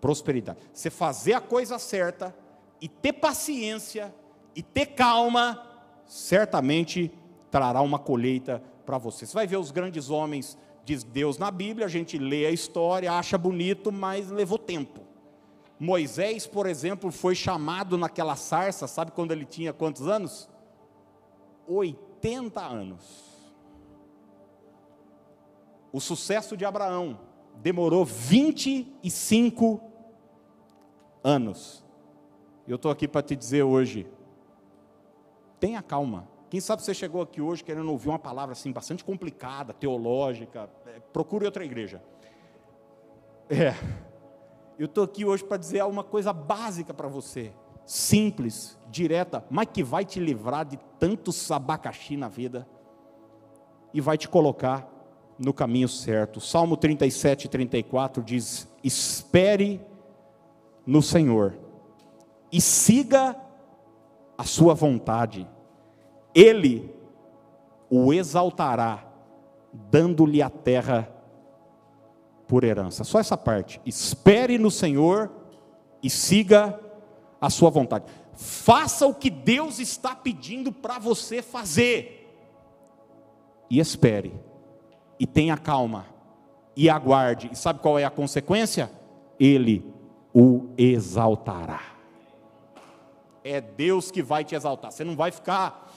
Prosperidade. 0.00 0.60
Você 0.72 0.90
fazer 0.90 1.34
a 1.34 1.40
coisa 1.40 1.78
certa 1.78 2.34
e 2.80 2.88
ter 2.88 3.14
paciência 3.14 4.14
e 4.54 4.62
ter 4.62 4.86
calma, 4.86 5.62
certamente 6.06 7.12
trará 7.50 7.80
uma 7.80 7.98
colheita 7.98 8.62
para 8.84 8.98
você. 8.98 9.26
Você 9.26 9.34
vai 9.34 9.46
ver 9.46 9.56
os 9.56 9.70
grandes 9.70 10.10
homens 10.10 10.56
de 10.84 10.96
Deus 11.04 11.36
na 11.36 11.50
Bíblia, 11.50 11.86
a 11.86 11.90
gente 11.90 12.16
lê 12.18 12.46
a 12.46 12.50
história, 12.50 13.12
acha 13.12 13.36
bonito, 13.36 13.92
mas 13.92 14.30
levou 14.30 14.58
tempo. 14.58 15.02
Moisés, 15.78 16.46
por 16.46 16.66
exemplo, 16.66 17.12
foi 17.12 17.34
chamado 17.34 17.96
naquela 17.96 18.34
sarça, 18.34 18.86
sabe 18.86 19.12
quando 19.12 19.32
ele 19.32 19.44
tinha 19.44 19.72
quantos 19.72 20.08
anos? 20.08 20.48
80 21.66 22.60
anos. 22.60 23.28
O 25.92 26.00
sucesso 26.00 26.56
de 26.56 26.64
Abraão 26.64 27.20
demorou 27.56 28.04
25 28.04 29.80
anos. 31.22 31.84
Eu 32.66 32.76
estou 32.76 32.90
aqui 32.90 33.06
para 33.06 33.22
te 33.22 33.36
dizer 33.36 33.62
hoje, 33.62 34.06
tenha 35.60 35.82
calma. 35.82 36.28
Quem 36.50 36.60
sabe 36.60 36.82
você 36.82 36.94
chegou 36.94 37.20
aqui 37.20 37.40
hoje 37.42 37.62
querendo 37.62 37.90
ouvir 37.90 38.08
uma 38.08 38.18
palavra 38.18 38.52
assim 38.52 38.72
bastante 38.72 39.04
complicada, 39.04 39.74
teológica, 39.74 40.70
é, 40.86 41.00
procure 41.12 41.44
outra 41.44 41.64
igreja. 41.64 42.02
É. 43.50 43.74
Eu 44.78 44.86
estou 44.86 45.04
aqui 45.04 45.24
hoje 45.24 45.44
para 45.44 45.56
dizer 45.56 45.84
uma 45.84 46.04
coisa 46.04 46.32
básica 46.32 46.94
para 46.94 47.08
você, 47.08 47.52
simples, 47.84 48.78
direta, 48.88 49.44
mas 49.50 49.68
que 49.72 49.82
vai 49.82 50.04
te 50.04 50.20
livrar 50.20 50.64
de 50.64 50.78
tantos 50.98 51.50
abacaxi 51.50 52.16
na 52.16 52.28
vida 52.28 52.66
e 53.92 54.00
vai 54.00 54.16
te 54.16 54.28
colocar 54.28 54.88
no 55.38 55.52
caminho 55.52 55.88
certo. 55.88 56.40
Salmo 56.40 56.76
37, 56.76 57.48
34 57.48 58.22
diz: 58.22 58.68
Espere 58.82 59.80
no 60.86 61.02
Senhor 61.02 61.58
e 62.50 62.60
siga 62.60 63.36
a 64.38 64.44
sua 64.44 64.72
vontade 64.72 65.46
ele 66.38 66.94
o 67.90 68.12
exaltará, 68.12 69.04
dando-lhe 69.72 70.40
a 70.40 70.48
terra 70.48 71.12
por 72.46 72.62
herança. 72.62 73.02
Só 73.02 73.18
essa 73.18 73.36
parte. 73.36 73.80
Espere 73.84 74.56
no 74.56 74.70
Senhor 74.70 75.32
e 76.00 76.08
siga 76.08 76.78
a 77.40 77.50
sua 77.50 77.70
vontade. 77.70 78.04
Faça 78.34 79.04
o 79.04 79.14
que 79.14 79.30
Deus 79.30 79.80
está 79.80 80.14
pedindo 80.14 80.70
para 80.70 81.00
você 81.00 81.42
fazer. 81.42 82.32
E 83.68 83.80
espere. 83.80 84.32
E 85.18 85.26
tenha 85.26 85.56
calma. 85.56 86.06
E 86.76 86.88
aguarde. 86.88 87.50
E 87.52 87.56
sabe 87.56 87.80
qual 87.80 87.98
é 87.98 88.04
a 88.04 88.10
consequência? 88.10 88.92
Ele 89.40 89.84
o 90.32 90.68
exaltará. 90.78 91.82
É 93.42 93.60
Deus 93.60 94.10
que 94.12 94.22
vai 94.22 94.44
te 94.44 94.54
exaltar. 94.54 94.92
Você 94.92 95.02
não 95.02 95.16
vai 95.16 95.32
ficar 95.32 95.87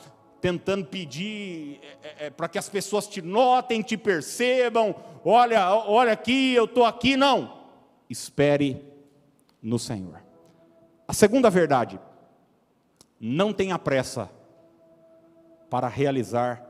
tentando 0.42 0.86
pedir 0.86 1.80
é, 2.04 2.08
é, 2.08 2.28
é 2.28 2.30
para 2.30 2.50
que 2.50 2.58
as 2.58 2.68
pessoas 2.68 3.08
te 3.08 3.22
notem, 3.22 3.82
te 3.82 3.96
percebam, 3.96 4.96
olha, 5.24 5.70
olha 5.70 6.12
aqui, 6.12 6.54
eu 6.54 6.66
estou 6.66 6.84
aqui, 6.84 7.16
não. 7.16 7.62
Espere 8.10 8.84
no 9.62 9.78
Senhor. 9.78 10.22
A 11.08 11.14
segunda 11.14 11.50
verdade, 11.50 12.00
não 13.20 13.54
tenha 13.54 13.78
pressa 13.78 14.30
para 15.70 15.88
realizar 15.88 16.66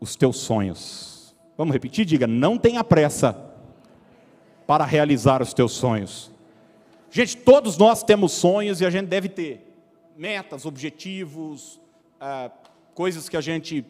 os 0.00 0.16
teus 0.16 0.38
sonhos. 0.38 1.34
Vamos 1.56 1.72
repetir? 1.72 2.04
Diga: 2.04 2.26
não 2.26 2.58
tenha 2.58 2.82
pressa 2.82 3.48
para 4.66 4.84
realizar 4.84 5.40
os 5.40 5.54
teus 5.54 5.72
sonhos. 5.72 6.30
Gente, 7.10 7.36
todos 7.36 7.78
nós 7.78 8.02
temos 8.02 8.32
sonhos 8.32 8.80
e 8.80 8.86
a 8.86 8.90
gente 8.90 9.06
deve 9.06 9.28
ter 9.28 9.64
metas, 10.16 10.66
objetivos, 10.66 11.80
ah, 12.20 12.50
coisas 12.98 13.28
que 13.28 13.36
a 13.36 13.40
gente 13.40 13.86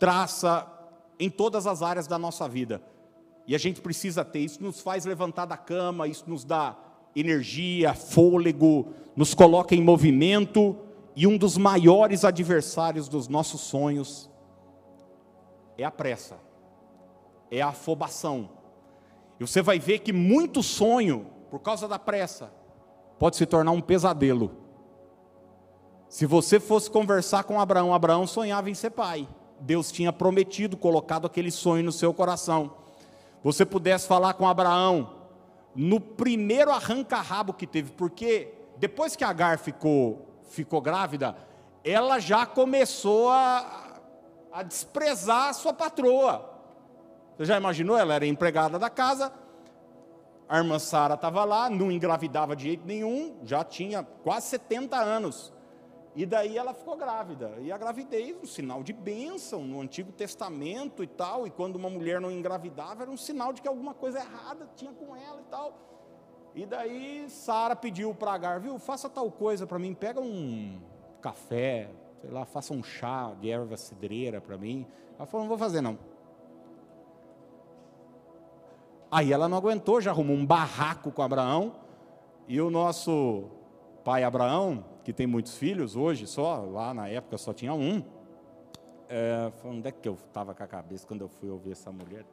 traça 0.00 0.66
em 1.16 1.30
todas 1.30 1.64
as 1.64 1.80
áreas 1.80 2.08
da 2.08 2.18
nossa 2.18 2.48
vida. 2.48 2.82
E 3.46 3.54
a 3.54 3.58
gente 3.58 3.80
precisa 3.80 4.24
ter, 4.24 4.40
isso 4.40 4.60
nos 4.60 4.80
faz 4.80 5.04
levantar 5.04 5.46
da 5.46 5.56
cama, 5.56 6.08
isso 6.08 6.24
nos 6.26 6.44
dá 6.44 6.76
energia, 7.14 7.94
fôlego, 7.94 8.88
nos 9.14 9.32
coloca 9.32 9.76
em 9.76 9.80
movimento, 9.80 10.76
e 11.14 11.24
um 11.24 11.38
dos 11.38 11.56
maiores 11.56 12.24
adversários 12.24 13.08
dos 13.08 13.28
nossos 13.28 13.60
sonhos 13.60 14.28
é 15.76 15.84
a 15.84 15.90
pressa, 15.92 16.36
é 17.52 17.62
a 17.62 17.68
afobação. 17.68 18.50
E 19.38 19.46
você 19.46 19.62
vai 19.62 19.78
ver 19.78 20.00
que 20.00 20.12
muito 20.12 20.64
sonho, 20.64 21.28
por 21.48 21.60
causa 21.60 21.86
da 21.86 21.96
pressa, 21.96 22.52
pode 23.20 23.36
se 23.36 23.46
tornar 23.46 23.70
um 23.70 23.80
pesadelo. 23.80 24.50
Se 26.08 26.24
você 26.24 26.58
fosse 26.58 26.90
conversar 26.90 27.44
com 27.44 27.60
Abraão, 27.60 27.92
Abraão 27.92 28.26
sonhava 28.26 28.70
em 28.70 28.74
ser 28.74 28.90
pai. 28.90 29.28
Deus 29.60 29.92
tinha 29.92 30.12
prometido, 30.12 30.76
colocado 30.76 31.26
aquele 31.26 31.50
sonho 31.50 31.84
no 31.84 31.92
seu 31.92 32.14
coração. 32.14 32.72
Você 33.42 33.64
pudesse 33.64 34.06
falar 34.06 34.34
com 34.34 34.48
Abraão 34.48 35.14
no 35.74 36.00
primeiro 36.00 36.70
arranca-rabo 36.70 37.52
que 37.52 37.66
teve, 37.66 37.92
porque 37.92 38.52
depois 38.78 39.14
que 39.14 39.22
Agar 39.22 39.58
ficou, 39.58 40.26
ficou 40.48 40.80
grávida, 40.80 41.36
ela 41.84 42.18
já 42.18 42.46
começou 42.46 43.30
a, 43.30 44.00
a 44.52 44.62
desprezar 44.62 45.48
a 45.48 45.52
sua 45.52 45.72
patroa. 45.72 46.48
Você 47.36 47.44
já 47.44 47.56
imaginou? 47.56 47.96
Ela 47.96 48.14
era 48.14 48.26
empregada 48.26 48.78
da 48.78 48.90
casa, 48.90 49.32
a 50.48 50.58
irmã 50.58 50.78
Sara 50.78 51.14
estava 51.14 51.44
lá, 51.44 51.68
não 51.68 51.92
engravidava 51.92 52.56
de 52.56 52.64
jeito 52.64 52.86
nenhum, 52.86 53.36
já 53.44 53.62
tinha 53.62 54.02
quase 54.02 54.46
70 54.48 54.96
anos. 54.96 55.52
E 56.18 56.26
daí 56.26 56.58
ela 56.58 56.74
ficou 56.74 56.96
grávida. 56.96 57.52
E 57.60 57.70
a 57.70 57.78
gravidez, 57.78 58.36
um 58.42 58.44
sinal 58.44 58.82
de 58.82 58.92
bênção 58.92 59.62
no 59.62 59.80
Antigo 59.80 60.10
Testamento 60.10 61.04
e 61.04 61.06
tal. 61.06 61.46
E 61.46 61.50
quando 61.50 61.76
uma 61.76 61.88
mulher 61.88 62.20
não 62.20 62.28
engravidava, 62.28 63.04
era 63.04 63.10
um 63.12 63.16
sinal 63.16 63.52
de 63.52 63.62
que 63.62 63.68
alguma 63.68 63.94
coisa 63.94 64.18
errada 64.18 64.68
tinha 64.74 64.92
com 64.92 65.14
ela 65.14 65.40
e 65.40 65.44
tal. 65.48 65.72
E 66.56 66.66
daí 66.66 67.30
Sara 67.30 67.76
pediu 67.76 68.12
para 68.16 68.32
Agar, 68.32 68.58
viu, 68.58 68.80
faça 68.80 69.08
tal 69.08 69.30
coisa 69.30 69.64
para 69.64 69.78
mim, 69.78 69.94
pega 69.94 70.20
um 70.20 70.80
café, 71.22 71.88
sei 72.20 72.30
lá, 72.32 72.44
faça 72.44 72.74
um 72.74 72.82
chá 72.82 73.32
de 73.40 73.48
erva 73.48 73.76
cidreira 73.76 74.40
para 74.40 74.58
mim. 74.58 74.88
Ela 75.16 75.24
falou, 75.24 75.44
não 75.44 75.48
vou 75.48 75.56
fazer 75.56 75.80
não. 75.80 75.96
Aí 79.08 79.32
ela 79.32 79.48
não 79.48 79.56
aguentou, 79.56 80.00
já 80.00 80.10
arrumou 80.10 80.34
um 80.34 80.44
barraco 80.44 81.12
com 81.12 81.22
Abraão. 81.22 81.76
E 82.48 82.60
o 82.60 82.70
nosso 82.70 83.44
pai 84.02 84.24
Abraão, 84.24 84.84
que 85.08 85.12
tem 85.14 85.26
muitos 85.26 85.56
filhos 85.56 85.96
hoje 85.96 86.26
só, 86.26 86.56
lá 86.70 86.92
na 86.92 87.08
época 87.08 87.38
só 87.38 87.54
tinha 87.54 87.72
um. 87.72 88.02
É, 89.08 89.50
onde 89.64 89.88
é 89.88 89.90
que 89.90 90.06
eu 90.06 90.12
estava 90.12 90.54
com 90.54 90.62
a 90.62 90.66
cabeça 90.66 91.06
quando 91.06 91.22
eu 91.22 91.30
fui 91.30 91.48
ouvir 91.48 91.72
essa 91.72 91.90
mulher? 91.90 92.26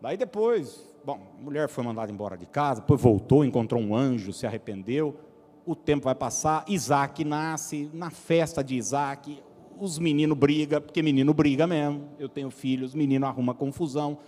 Daí 0.00 0.16
depois, 0.16 0.88
bom, 1.04 1.18
a 1.36 1.42
mulher 1.42 1.68
foi 1.68 1.82
mandada 1.82 2.12
embora 2.12 2.36
de 2.36 2.46
casa, 2.46 2.82
depois 2.82 3.00
voltou, 3.00 3.44
encontrou 3.44 3.82
um 3.82 3.96
anjo, 3.96 4.32
se 4.32 4.46
arrependeu. 4.46 5.18
O 5.66 5.74
tempo 5.74 6.04
vai 6.04 6.14
passar, 6.14 6.64
Isaac 6.68 7.24
nasce, 7.24 7.90
na 7.92 8.10
festa 8.10 8.62
de 8.62 8.76
Isaac, 8.76 9.42
os 9.76 9.98
meninos 9.98 10.38
brigam, 10.38 10.80
porque 10.80 11.02
menino 11.02 11.34
briga 11.34 11.66
mesmo. 11.66 12.10
Eu 12.16 12.28
tenho 12.28 12.48
filhos, 12.48 12.94
menino 12.94 13.26
arruma 13.26 13.54
confusão 13.54 14.18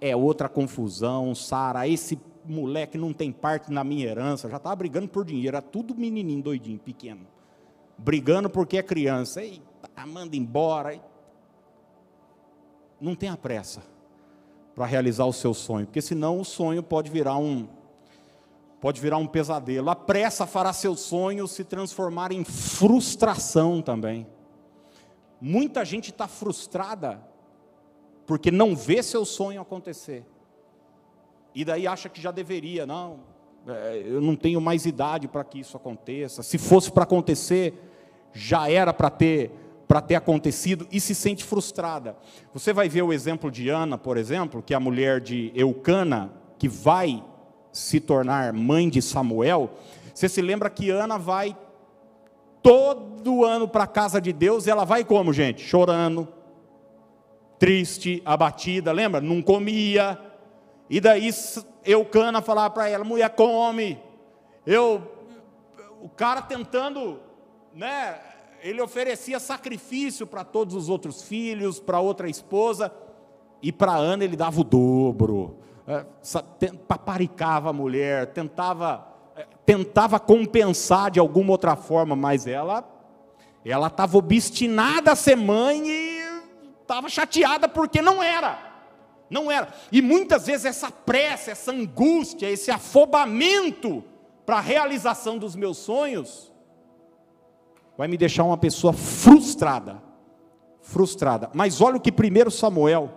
é 0.00 0.14
outra 0.14 0.48
confusão. 0.48 1.34
Sara, 1.34 1.86
esse 1.88 2.18
moleque 2.48 2.96
não 2.98 3.12
tem 3.12 3.30
parte 3.30 3.72
na 3.72 3.84
minha 3.84 4.06
herança. 4.06 4.48
Já 4.48 4.56
estava 4.56 4.74
brigando 4.76 5.08
por 5.08 5.24
dinheiro, 5.24 5.56
era 5.56 5.62
tudo 5.62 5.94
menininho 5.94 6.42
doidinho, 6.42 6.78
pequeno. 6.78 7.26
Brigando 7.96 8.48
porque 8.48 8.78
é 8.78 8.82
criança. 8.82 9.42
Eita, 9.42 10.06
manda 10.06 10.36
embora. 10.36 11.00
Não 13.00 13.14
tenha 13.14 13.36
pressa 13.36 13.82
para 14.74 14.86
realizar 14.86 15.24
o 15.24 15.32
seu 15.32 15.52
sonho, 15.52 15.86
porque 15.86 16.00
senão 16.00 16.40
o 16.40 16.44
sonho 16.44 16.82
pode 16.82 17.10
virar 17.10 17.36
um 17.36 17.68
pode 18.80 19.00
virar 19.00 19.16
um 19.16 19.26
pesadelo. 19.26 19.90
A 19.90 19.96
pressa 19.96 20.46
fará 20.46 20.72
seu 20.72 20.94
sonho 20.94 21.48
se 21.48 21.64
transformar 21.64 22.30
em 22.30 22.44
frustração 22.44 23.82
também. 23.82 24.24
Muita 25.40 25.84
gente 25.84 26.10
está 26.10 26.28
frustrada 26.28 27.20
porque 28.24 28.50
não 28.50 28.76
vê 28.76 29.02
seu 29.02 29.24
sonho 29.24 29.60
acontecer. 29.60 30.24
E 31.54 31.64
daí 31.64 31.86
acha 31.86 32.08
que 32.08 32.20
já 32.20 32.30
deveria, 32.30 32.86
não, 32.86 33.20
é, 33.66 34.02
eu 34.04 34.20
não 34.20 34.36
tenho 34.36 34.60
mais 34.60 34.86
idade 34.86 35.28
para 35.28 35.44
que 35.44 35.60
isso 35.60 35.76
aconteça. 35.76 36.42
Se 36.42 36.58
fosse 36.58 36.90
para 36.90 37.04
acontecer, 37.04 37.74
já 38.32 38.70
era 38.70 38.92
para 38.92 39.10
ter 39.10 39.50
para 39.88 40.02
ter 40.02 40.16
acontecido 40.16 40.86
e 40.92 41.00
se 41.00 41.14
sente 41.14 41.42
frustrada. 41.42 42.14
Você 42.52 42.74
vai 42.74 42.90
ver 42.90 43.00
o 43.00 43.10
exemplo 43.10 43.50
de 43.50 43.70
Ana, 43.70 43.96
por 43.96 44.18
exemplo, 44.18 44.62
que 44.62 44.74
é 44.74 44.76
a 44.76 44.80
mulher 44.80 45.18
de 45.18 45.50
Eucana, 45.54 46.30
que 46.58 46.68
vai 46.68 47.24
se 47.72 47.98
tornar 47.98 48.52
mãe 48.52 48.90
de 48.90 49.00
Samuel. 49.00 49.70
Você 50.12 50.28
se 50.28 50.42
lembra 50.42 50.68
que 50.68 50.90
Ana 50.90 51.16
vai 51.16 51.56
todo 52.62 53.46
ano 53.46 53.66
para 53.66 53.84
a 53.84 53.86
casa 53.86 54.20
de 54.20 54.30
Deus, 54.30 54.66
e 54.66 54.70
ela 54.70 54.84
vai 54.84 55.04
como, 55.06 55.32
gente? 55.32 55.62
Chorando, 55.62 56.28
triste, 57.58 58.20
abatida, 58.26 58.92
lembra? 58.92 59.22
Não 59.22 59.40
comia. 59.40 60.18
E 60.88 61.00
daí 61.00 61.30
Eucana 61.84 62.40
falava 62.40 62.70
para 62.70 62.88
ela: 62.88 63.04
mulher, 63.04 63.30
come. 63.30 64.00
Eu, 64.66 65.02
o 66.00 66.08
cara 66.08 66.42
tentando, 66.42 67.20
né? 67.74 68.20
Ele 68.60 68.80
oferecia 68.80 69.38
sacrifício 69.38 70.26
para 70.26 70.42
todos 70.42 70.74
os 70.74 70.88
outros 70.88 71.22
filhos, 71.22 71.78
para 71.78 72.00
outra 72.00 72.28
esposa, 72.28 72.92
e 73.62 73.70
para 73.70 73.94
Ana 73.94 74.24
ele 74.24 74.36
dava 74.36 74.60
o 74.60 74.64
dobro. 74.64 75.58
É, 75.86 76.04
paparicava 76.86 77.70
a 77.70 77.72
mulher, 77.72 78.26
tentava, 78.32 79.06
é, 79.36 79.46
tentava 79.64 80.18
compensar 80.18 81.10
de 81.10 81.20
alguma 81.20 81.52
outra 81.52 81.76
forma, 81.76 82.14
mas 82.16 82.46
ela 82.46 82.84
ela 83.64 83.88
estava 83.88 84.16
obstinada 84.16 85.12
a 85.12 85.16
ser 85.16 85.36
mãe 85.36 85.82
e 85.86 86.42
estava 86.80 87.08
chateada 87.08 87.68
porque 87.68 88.00
não 88.00 88.22
era. 88.22 88.67
Não 89.30 89.50
era. 89.50 89.72
E 89.92 90.00
muitas 90.00 90.46
vezes 90.46 90.64
essa 90.66 90.90
pressa, 90.90 91.50
essa 91.50 91.70
angústia, 91.70 92.50
esse 92.50 92.70
afobamento 92.70 94.02
para 94.46 94.56
a 94.56 94.62
realização 94.62 95.36
dos 95.38 95.54
meus 95.54 95.76
sonhos 95.78 96.52
vai 97.96 98.08
me 98.08 98.16
deixar 98.16 98.44
uma 98.44 98.56
pessoa 98.56 98.92
frustrada. 98.92 100.02
Frustrada. 100.80 101.50
Mas 101.52 101.80
olha 101.80 101.96
o 101.96 102.00
que 102.00 102.10
1 102.10 102.50
Samuel 102.50 103.10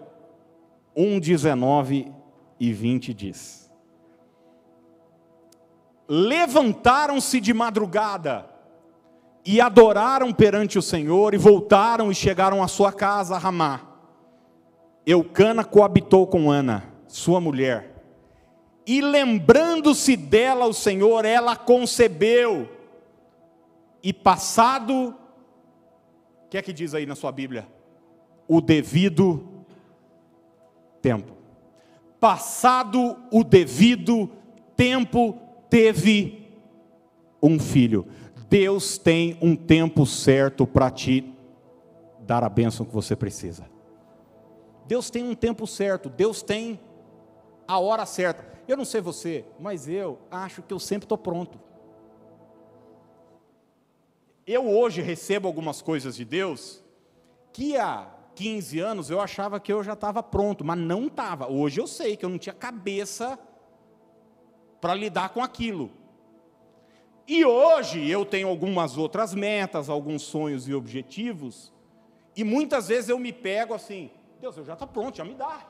1, 0.95 1.19
19 1.19 2.11
e 2.59 2.73
20 2.73 3.13
diz. 3.13 3.71
Levantaram-se 6.07 7.39
de 7.39 7.53
madrugada 7.53 8.45
e 9.45 9.61
adoraram 9.61 10.33
perante 10.33 10.77
o 10.77 10.81
Senhor, 10.81 11.33
e 11.33 11.37
voltaram 11.37 12.11
e 12.11 12.15
chegaram 12.15 12.61
à 12.61 12.67
sua 12.67 12.91
casa 12.91 13.35
a 13.35 13.39
Ramá. 13.39 13.90
Eucana 15.05 15.63
coabitou 15.63 16.27
com 16.27 16.51
Ana, 16.51 16.83
sua 17.07 17.41
mulher, 17.41 17.91
e 18.85 19.01
lembrando-se 19.01 20.15
dela 20.15 20.65
o 20.65 20.73
Senhor, 20.73 21.25
ela 21.25 21.55
concebeu, 21.55 22.69
e 24.03 24.11
passado, 24.11 25.15
o 26.45 26.49
que 26.49 26.57
é 26.57 26.61
que 26.61 26.73
diz 26.73 26.93
aí 26.93 27.05
na 27.05 27.15
sua 27.15 27.31
Bíblia? 27.31 27.67
O 28.47 28.59
devido 28.59 29.47
tempo. 31.01 31.37
Passado 32.19 33.17
o 33.31 33.43
devido 33.43 34.29
tempo, 34.75 35.37
teve 35.69 36.49
um 37.41 37.59
filho. 37.59 38.07
Deus 38.49 38.97
tem 38.97 39.37
um 39.41 39.55
tempo 39.55 40.05
certo 40.05 40.67
para 40.67 40.91
te 40.91 41.33
dar 42.19 42.43
a 42.43 42.49
bênção 42.49 42.85
que 42.85 42.93
você 42.93 43.15
precisa. 43.15 43.70
Deus 44.91 45.09
tem 45.09 45.23
um 45.23 45.33
tempo 45.33 45.65
certo, 45.65 46.09
Deus 46.09 46.41
tem 46.41 46.77
a 47.65 47.79
hora 47.79 48.05
certa. 48.05 48.45
Eu 48.67 48.75
não 48.75 48.83
sei 48.83 48.99
você, 48.99 49.45
mas 49.57 49.87
eu 49.87 50.19
acho 50.29 50.61
que 50.61 50.73
eu 50.73 50.79
sempre 50.79 51.05
estou 51.05 51.17
pronto. 51.17 51.57
Eu 54.45 54.69
hoje 54.69 55.01
recebo 55.01 55.47
algumas 55.47 55.81
coisas 55.81 56.13
de 56.13 56.25
Deus 56.25 56.83
que 57.53 57.77
há 57.77 58.05
15 58.35 58.79
anos 58.81 59.09
eu 59.09 59.21
achava 59.21 59.61
que 59.61 59.71
eu 59.71 59.81
já 59.81 59.93
estava 59.93 60.21
pronto, 60.21 60.65
mas 60.65 60.77
não 60.77 61.07
estava. 61.07 61.49
Hoje 61.49 61.79
eu 61.79 61.87
sei 61.87 62.17
que 62.17 62.25
eu 62.25 62.29
não 62.29 62.37
tinha 62.37 62.53
cabeça 62.53 63.39
para 64.81 64.93
lidar 64.93 65.29
com 65.29 65.41
aquilo. 65.41 65.89
E 67.25 67.45
hoje 67.45 68.09
eu 68.09 68.25
tenho 68.25 68.49
algumas 68.49 68.97
outras 68.97 69.33
metas, 69.33 69.87
alguns 69.87 70.23
sonhos 70.23 70.67
e 70.67 70.73
objetivos, 70.73 71.71
e 72.35 72.43
muitas 72.43 72.89
vezes 72.89 73.09
eu 73.09 73.17
me 73.17 73.31
pego 73.31 73.73
assim, 73.73 74.11
Deus, 74.41 74.57
eu 74.57 74.65
já 74.65 74.73
estou 74.73 74.87
pronto, 74.87 75.17
já 75.17 75.23
me 75.23 75.35
dá, 75.35 75.61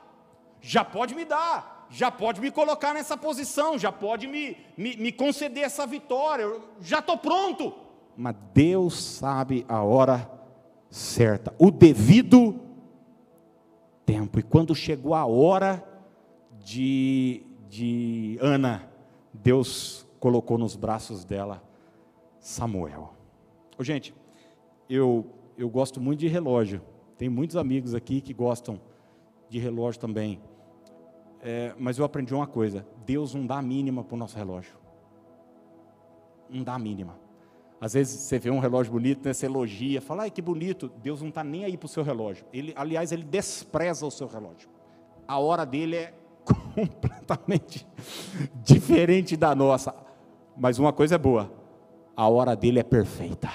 já 0.58 0.82
pode 0.82 1.14
me 1.14 1.26
dar, 1.26 1.86
já 1.90 2.10
pode 2.10 2.40
me 2.40 2.50
colocar 2.50 2.94
nessa 2.94 3.18
posição, 3.18 3.78
já 3.78 3.92
pode 3.92 4.26
me, 4.26 4.56
me, 4.78 4.96
me 4.96 5.12
conceder 5.12 5.64
essa 5.64 5.86
vitória, 5.86 6.44
eu 6.44 6.62
já 6.80 7.00
estou 7.00 7.18
pronto. 7.18 7.74
Mas 8.16 8.34
Deus 8.54 8.98
sabe 9.02 9.66
a 9.68 9.82
hora 9.82 10.30
certa, 10.88 11.54
o 11.58 11.70
devido 11.70 12.58
tempo. 14.06 14.38
E 14.38 14.42
quando 14.42 14.74
chegou 14.74 15.14
a 15.14 15.26
hora 15.26 15.86
de, 16.64 17.42
de 17.68 18.38
Ana, 18.40 18.90
Deus 19.34 20.06
colocou 20.18 20.56
nos 20.56 20.76
braços 20.76 21.26
dela 21.26 21.62
Samuel. 22.40 23.12
Ô, 23.76 23.84
gente, 23.84 24.14
eu, 24.88 25.26
eu 25.58 25.68
gosto 25.68 26.00
muito 26.00 26.20
de 26.20 26.28
relógio. 26.28 26.80
Tem 27.16 27.28
muitos 27.28 27.56
amigos 27.56 27.94
aqui 27.94 28.20
que 28.20 28.32
gostam 28.32 28.80
de 29.48 29.58
relógio 29.58 30.00
também. 30.00 30.40
É, 31.40 31.74
mas 31.78 31.98
eu 31.98 32.04
aprendi 32.04 32.34
uma 32.34 32.46
coisa: 32.46 32.86
Deus 33.04 33.34
não 33.34 33.46
dá 33.46 33.58
a 33.58 33.62
mínima 33.62 34.02
para 34.04 34.14
o 34.14 34.18
nosso 34.18 34.36
relógio. 34.36 34.74
Não 36.48 36.62
dá 36.62 36.74
a 36.74 36.78
mínima. 36.78 37.18
Às 37.80 37.94
vezes 37.94 38.20
você 38.20 38.38
vê 38.38 38.48
um 38.48 38.60
relógio 38.60 38.92
bonito, 38.92 39.26
né, 39.26 39.32
você 39.32 39.46
elogia, 39.46 40.00
fala, 40.00 40.22
ai 40.22 40.30
que 40.30 40.40
bonito. 40.40 40.88
Deus 41.02 41.20
não 41.20 41.30
está 41.30 41.42
nem 41.42 41.64
aí 41.64 41.76
para 41.76 41.86
o 41.86 41.88
seu 41.88 42.04
relógio. 42.04 42.46
Ele, 42.52 42.72
aliás, 42.76 43.10
ele 43.10 43.24
despreza 43.24 44.06
o 44.06 44.10
seu 44.10 44.28
relógio. 44.28 44.68
A 45.26 45.38
hora 45.38 45.64
dele 45.64 45.96
é 45.96 46.14
completamente 46.46 47.84
diferente 48.62 49.36
da 49.36 49.52
nossa. 49.52 49.92
Mas 50.56 50.78
uma 50.78 50.92
coisa 50.92 51.16
é 51.16 51.18
boa: 51.18 51.50
a 52.16 52.28
hora 52.28 52.54
dele 52.54 52.78
é 52.78 52.84
perfeita. 52.84 53.48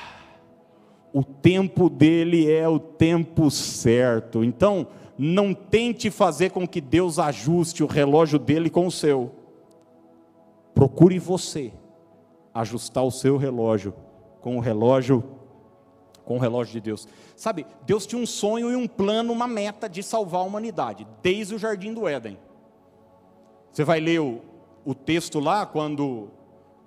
O 1.18 1.24
tempo 1.24 1.90
dele 1.90 2.48
é 2.48 2.70
o 2.70 2.78
tempo 2.78 3.50
certo. 3.50 4.44
Então, 4.44 4.86
não 5.18 5.52
tente 5.52 6.12
fazer 6.12 6.52
com 6.52 6.68
que 6.68 6.80
Deus 6.80 7.18
ajuste 7.18 7.84
o 7.84 7.88
relógio 7.88 8.38
dele 8.38 8.70
com 8.70 8.86
o 8.86 8.92
seu. 8.92 9.32
Procure 10.76 11.18
você 11.18 11.74
ajustar 12.54 13.04
o 13.04 13.10
seu 13.10 13.36
relógio 13.36 13.96
com 14.42 14.58
o 14.58 14.60
relógio 14.60 15.24
com 16.24 16.36
o 16.36 16.40
relógio 16.40 16.74
de 16.74 16.82
Deus. 16.82 17.08
Sabe, 17.36 17.66
Deus 17.84 18.06
tinha 18.06 18.22
um 18.22 18.28
sonho 18.28 18.70
e 18.70 18.76
um 18.76 18.88
plano, 18.88 19.34
uma 19.34 19.48
meta 19.48 19.90
de 19.90 20.04
salvar 20.04 20.42
a 20.42 20.44
humanidade, 20.44 21.08
desde 21.24 21.56
o 21.56 21.58
jardim 21.58 21.96
do 21.96 22.08
Éden. 22.08 22.38
Você 23.72 23.84
vai 23.84 24.00
ler 24.00 24.22
o, 24.22 24.40
o 24.86 24.94
texto 24.94 25.40
lá, 25.40 25.66
quando 25.66 26.30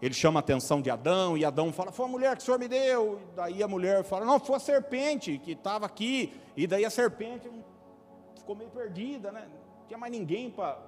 ele 0.01 0.15
chama 0.15 0.39
a 0.39 0.41
atenção 0.41 0.81
de 0.81 0.91
Adão, 0.91 1.37
e 1.37 1.45
Adão 1.45 1.73
fala: 1.73 1.93
Foi 1.93 2.07
a 2.07 2.09
mulher 2.09 2.37
que 2.37 2.43
o 2.43 2.45
Senhor 2.45 2.59
me 2.59 2.69
deu. 2.69 3.21
E 3.33 3.37
daí 3.37 3.63
a 3.63 3.69
mulher 3.69 4.03
fala: 4.03 4.25
Não, 4.25 4.41
foi 4.41 4.57
a 4.57 4.61
serpente 4.61 5.39
que 5.39 5.53
estava 5.53 5.85
aqui. 5.85 6.33
E 6.57 6.67
daí 6.67 6.85
a 6.85 6.91
serpente 6.91 7.51
ficou 8.37 8.57
meio 8.57 8.71
perdida, 8.71 9.31
né? 9.31 9.43
Não 9.43 9.87
tinha 9.87 9.99
mais 9.99 10.11
ninguém 10.11 10.51
para 10.51 10.79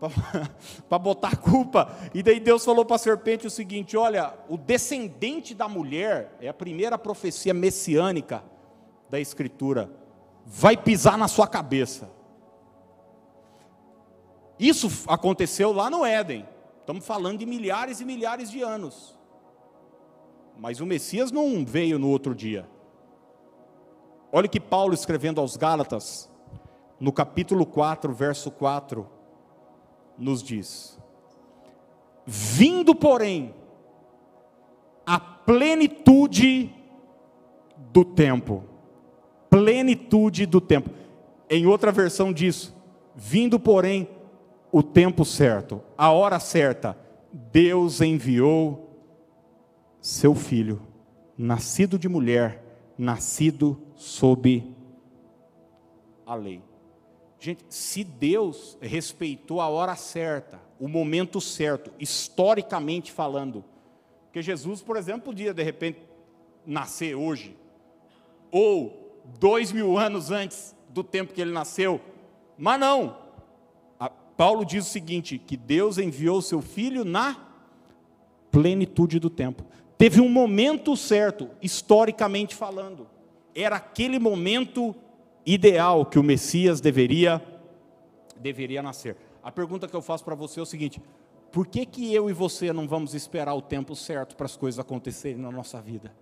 botar 0.98 1.28
a 1.28 1.36
culpa. 1.36 1.94
E 2.14 2.22
daí 2.22 2.40
Deus 2.40 2.64
falou 2.64 2.86
para 2.86 2.96
a 2.96 2.98
serpente 2.98 3.46
o 3.46 3.50
seguinte: 3.50 3.98
olha, 3.98 4.32
o 4.48 4.56
descendente 4.56 5.54
da 5.54 5.68
mulher, 5.68 6.34
é 6.40 6.48
a 6.48 6.54
primeira 6.54 6.96
profecia 6.96 7.52
messiânica 7.52 8.42
da 9.10 9.20
Escritura, 9.20 9.90
vai 10.46 10.74
pisar 10.74 11.18
na 11.18 11.28
sua 11.28 11.46
cabeça. 11.46 12.10
Isso 14.58 14.88
aconteceu 15.06 15.70
lá 15.70 15.90
no 15.90 16.04
Éden. 16.04 16.48
Estamos 16.84 17.06
falando 17.06 17.38
de 17.38 17.46
milhares 17.46 18.02
e 18.02 18.04
milhares 18.04 18.50
de 18.50 18.60
anos. 18.60 19.18
Mas 20.54 20.80
o 20.80 20.86
Messias 20.86 21.32
não 21.32 21.64
veio 21.64 21.98
no 21.98 22.10
outro 22.10 22.34
dia. 22.34 22.68
Olha 24.30 24.46
que 24.46 24.60
Paulo 24.60 24.92
escrevendo 24.92 25.40
aos 25.40 25.56
Gálatas, 25.56 26.28
no 27.00 27.10
capítulo 27.10 27.64
4, 27.64 28.12
verso 28.12 28.50
4, 28.50 29.08
nos 30.18 30.42
diz: 30.42 31.00
Vindo, 32.26 32.94
porém, 32.94 33.54
a 35.06 35.18
plenitude 35.18 36.70
do 37.78 38.04
tempo. 38.04 38.62
Plenitude 39.48 40.44
do 40.44 40.60
tempo. 40.60 40.90
Em 41.48 41.64
outra 41.64 41.90
versão 41.90 42.30
diz: 42.30 42.74
Vindo, 43.14 43.58
porém, 43.58 44.06
o 44.74 44.82
tempo 44.82 45.24
certo, 45.24 45.80
a 45.96 46.10
hora 46.10 46.40
certa, 46.40 46.98
Deus 47.32 48.00
enviou 48.00 48.90
seu 50.00 50.34
filho, 50.34 50.82
nascido 51.38 51.96
de 51.96 52.08
mulher, 52.08 52.60
nascido 52.98 53.80
sob 53.94 54.74
a 56.26 56.34
lei. 56.34 56.60
Gente, 57.38 57.64
se 57.68 58.02
Deus 58.02 58.76
respeitou 58.80 59.60
a 59.60 59.68
hora 59.68 59.94
certa, 59.94 60.60
o 60.80 60.88
momento 60.88 61.40
certo, 61.40 61.92
historicamente 61.96 63.12
falando, 63.12 63.64
porque 64.24 64.42
Jesus, 64.42 64.82
por 64.82 64.96
exemplo, 64.96 65.26
podia 65.26 65.54
de 65.54 65.62
repente 65.62 66.00
nascer 66.66 67.14
hoje, 67.14 67.56
ou 68.50 69.22
dois 69.38 69.70
mil 69.70 69.96
anos 69.96 70.32
antes 70.32 70.74
do 70.88 71.04
tempo 71.04 71.32
que 71.32 71.40
ele 71.40 71.52
nasceu, 71.52 72.00
mas 72.58 72.80
não. 72.80 73.22
Paulo 74.36 74.64
diz 74.64 74.86
o 74.86 74.90
seguinte: 74.90 75.38
que 75.38 75.56
Deus 75.56 75.98
enviou 75.98 76.42
seu 76.42 76.60
filho 76.60 77.04
na 77.04 77.36
plenitude 78.50 79.18
do 79.18 79.30
tempo. 79.30 79.64
Teve 79.96 80.20
um 80.20 80.28
momento 80.28 80.96
certo, 80.96 81.48
historicamente 81.62 82.54
falando, 82.54 83.06
era 83.54 83.76
aquele 83.76 84.18
momento 84.18 84.94
ideal 85.46 86.04
que 86.04 86.18
o 86.18 86.22
Messias 86.22 86.80
deveria 86.80 87.42
deveria 88.36 88.82
nascer. 88.82 89.16
A 89.42 89.50
pergunta 89.50 89.86
que 89.86 89.94
eu 89.94 90.02
faço 90.02 90.24
para 90.24 90.34
você 90.34 90.58
é 90.60 90.62
o 90.62 90.66
seguinte: 90.66 91.00
por 91.52 91.66
que 91.66 91.86
que 91.86 92.12
eu 92.12 92.28
e 92.28 92.32
você 92.32 92.72
não 92.72 92.88
vamos 92.88 93.14
esperar 93.14 93.54
o 93.54 93.62
tempo 93.62 93.94
certo 93.94 94.36
para 94.36 94.46
as 94.46 94.56
coisas 94.56 94.78
acontecerem 94.78 95.40
na 95.40 95.52
nossa 95.52 95.80
vida? 95.80 96.12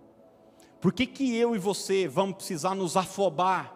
Por 0.79 0.91
que 0.91 1.05
que 1.07 1.35
eu 1.35 1.55
e 1.55 1.59
você 1.59 2.07
vamos 2.07 2.35
precisar 2.35 2.75
nos 2.75 2.97
afobar, 2.97 3.73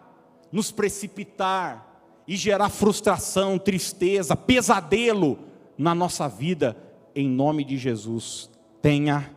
nos 0.52 0.70
precipitar 0.70 1.87
e 2.28 2.36
gerar 2.36 2.68
frustração, 2.68 3.58
tristeza, 3.58 4.36
pesadelo 4.36 5.36
na 5.76 5.96
nossa 5.96 6.28
vida? 6.28 6.76
Em 7.12 7.28
nome 7.28 7.64
de 7.64 7.76
Jesus, 7.76 8.48
tenha 8.80 9.34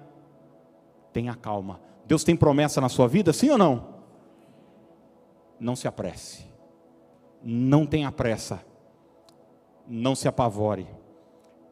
tenha 1.12 1.34
calma. 1.34 1.82
Deus 2.06 2.23
tem 2.23 2.36
promessa 2.36 2.80
na 2.80 2.88
sua 2.88 3.08
vida, 3.08 3.34
sim 3.34 3.49
ou 3.49 3.58
não? 3.58 3.91
não 5.62 5.75
se 5.75 5.88
apresse, 5.88 6.43
não 7.43 7.86
tenha 7.86 8.12
pressa, 8.12 8.65
não 9.88 10.15
se 10.15 10.27
apavore. 10.27 10.88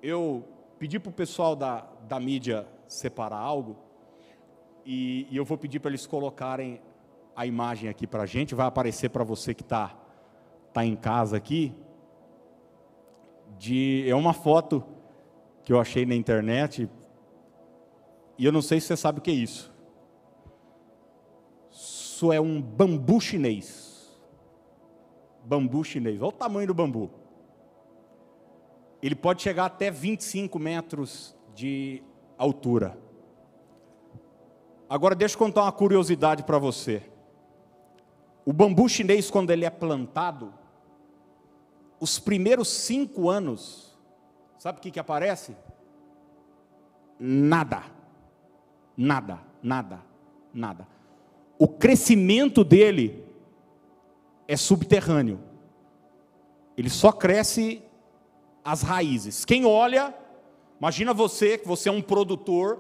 Eu 0.02 0.48
pedi 0.78 1.00
para 1.00 1.10
o 1.10 1.14
pessoal 1.14 1.56
da, 1.56 1.88
da 2.08 2.20
mídia 2.20 2.68
separar 2.88 3.40
algo, 3.40 3.76
e, 4.86 5.28
e 5.32 5.36
eu 5.36 5.44
vou 5.44 5.58
pedir 5.58 5.80
para 5.80 5.90
eles 5.90 6.06
colocarem 6.06 6.80
a 7.36 7.48
imagem 7.48 7.90
aqui 7.90 8.06
para 8.06 8.24
a 8.24 8.26
gente, 8.28 8.54
vai 8.54 8.68
aparecer 8.68 9.10
para 9.10 9.24
você 9.24 9.56
que 9.56 9.64
está 9.64 9.99
tá 10.74 10.86
em 10.86 10.96
casa 10.96 11.38
aqui. 11.38 11.74
De, 13.58 14.06
é 14.08 14.16
uma 14.16 14.34
foto 14.34 14.84
que 15.64 15.74
eu 15.74 15.80
achei 15.80 16.06
na 16.06 16.16
internet, 16.16 16.90
e 18.38 18.46
eu 18.46 18.52
não 18.52 18.62
sei 18.62 18.80
se 18.80 18.88
você 18.88 18.98
sabe 18.98 19.20
o 19.20 19.22
que 19.22 19.30
é 19.30 19.34
isso 19.34 19.70
isso 22.20 22.34
é 22.34 22.42
um 22.42 22.62
bambu 22.62 23.22
chinês. 23.22 24.20
Bambu 25.46 25.86
chinês. 25.86 26.22
Olha 26.22 26.28
o 26.28 26.32
tamanho 26.34 26.68
do 26.68 26.74
bambu. 26.74 27.10
Ele 29.02 29.16
pode 29.16 29.42
chegar 29.42 29.68
até 29.68 29.90
25 29.90 30.60
metros 30.60 31.34
de 31.56 32.04
altura. 32.38 32.98
Agora 34.90 35.16
deixa 35.16 35.36
eu 35.36 35.40
contar 35.40 35.62
uma 35.62 35.72
curiosidade 35.72 36.44
para 36.44 36.58
você. 36.60 37.02
O 38.44 38.52
bambu 38.52 38.90
chinês, 38.90 39.32
quando 39.32 39.52
ele 39.52 39.64
é 39.64 39.70
plantado, 39.70 40.54
os 42.00 42.20
primeiros 42.20 42.68
cinco 42.68 43.30
anos, 43.30 43.98
sabe 44.58 44.80
o 44.80 44.82
que, 44.82 44.92
que 44.92 45.00
aparece? 45.00 45.56
Nada. 47.20 47.84
Nada, 48.96 49.40
nada, 49.62 50.02
nada 50.54 51.00
o 51.60 51.68
crescimento 51.68 52.64
dele 52.64 53.22
é 54.48 54.56
subterrâneo. 54.56 55.42
Ele 56.78 56.90
só 56.90 57.12
cresce 57.12 57.84
as 58.64 58.82
raízes. 58.82 59.44
Quem 59.44 59.66
olha, 59.66 60.16
imagina 60.80 61.14
você, 61.14 61.58
que 61.58 61.68
você 61.68 61.90
é 61.90 61.92
um 61.92 62.02
produtor, 62.02 62.80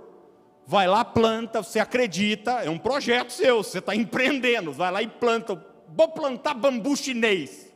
vai 0.66 0.88
lá, 0.88 1.04
planta, 1.04 1.62
você 1.62 1.78
acredita, 1.78 2.64
é 2.64 2.70
um 2.70 2.80
projeto 2.80 3.34
seu, 3.34 3.62
você 3.62 3.80
está 3.80 3.94
empreendendo, 3.94 4.72
vai 4.72 4.90
lá 4.90 5.04
e 5.04 5.08
planta. 5.10 5.62
Vou 5.90 6.08
plantar 6.08 6.54
bambu 6.54 6.96
chinês. 6.96 7.69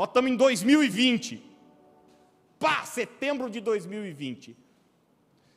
Ó, 0.00 0.04
estamos 0.04 0.30
em 0.30 0.34
2020. 0.34 1.42
Pá, 2.58 2.86
setembro 2.86 3.50
de 3.50 3.60
2020. 3.60 4.56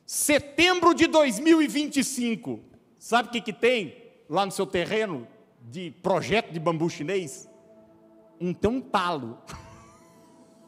Setembro 0.06 0.94
de 0.94 1.08
2025. 1.08 2.60
Sabe 3.00 3.30
o 3.30 3.32
que, 3.32 3.40
que 3.40 3.54
tem 3.54 3.96
lá 4.28 4.46
no 4.46 4.52
seu 4.52 4.68
terreno 4.68 5.26
de 5.62 5.92
projeto 6.04 6.52
de 6.52 6.60
bambu 6.60 6.90
chinês? 6.90 7.50
Um, 8.38 8.54
tem 8.54 8.70
um 8.70 8.82
talo. 8.82 9.42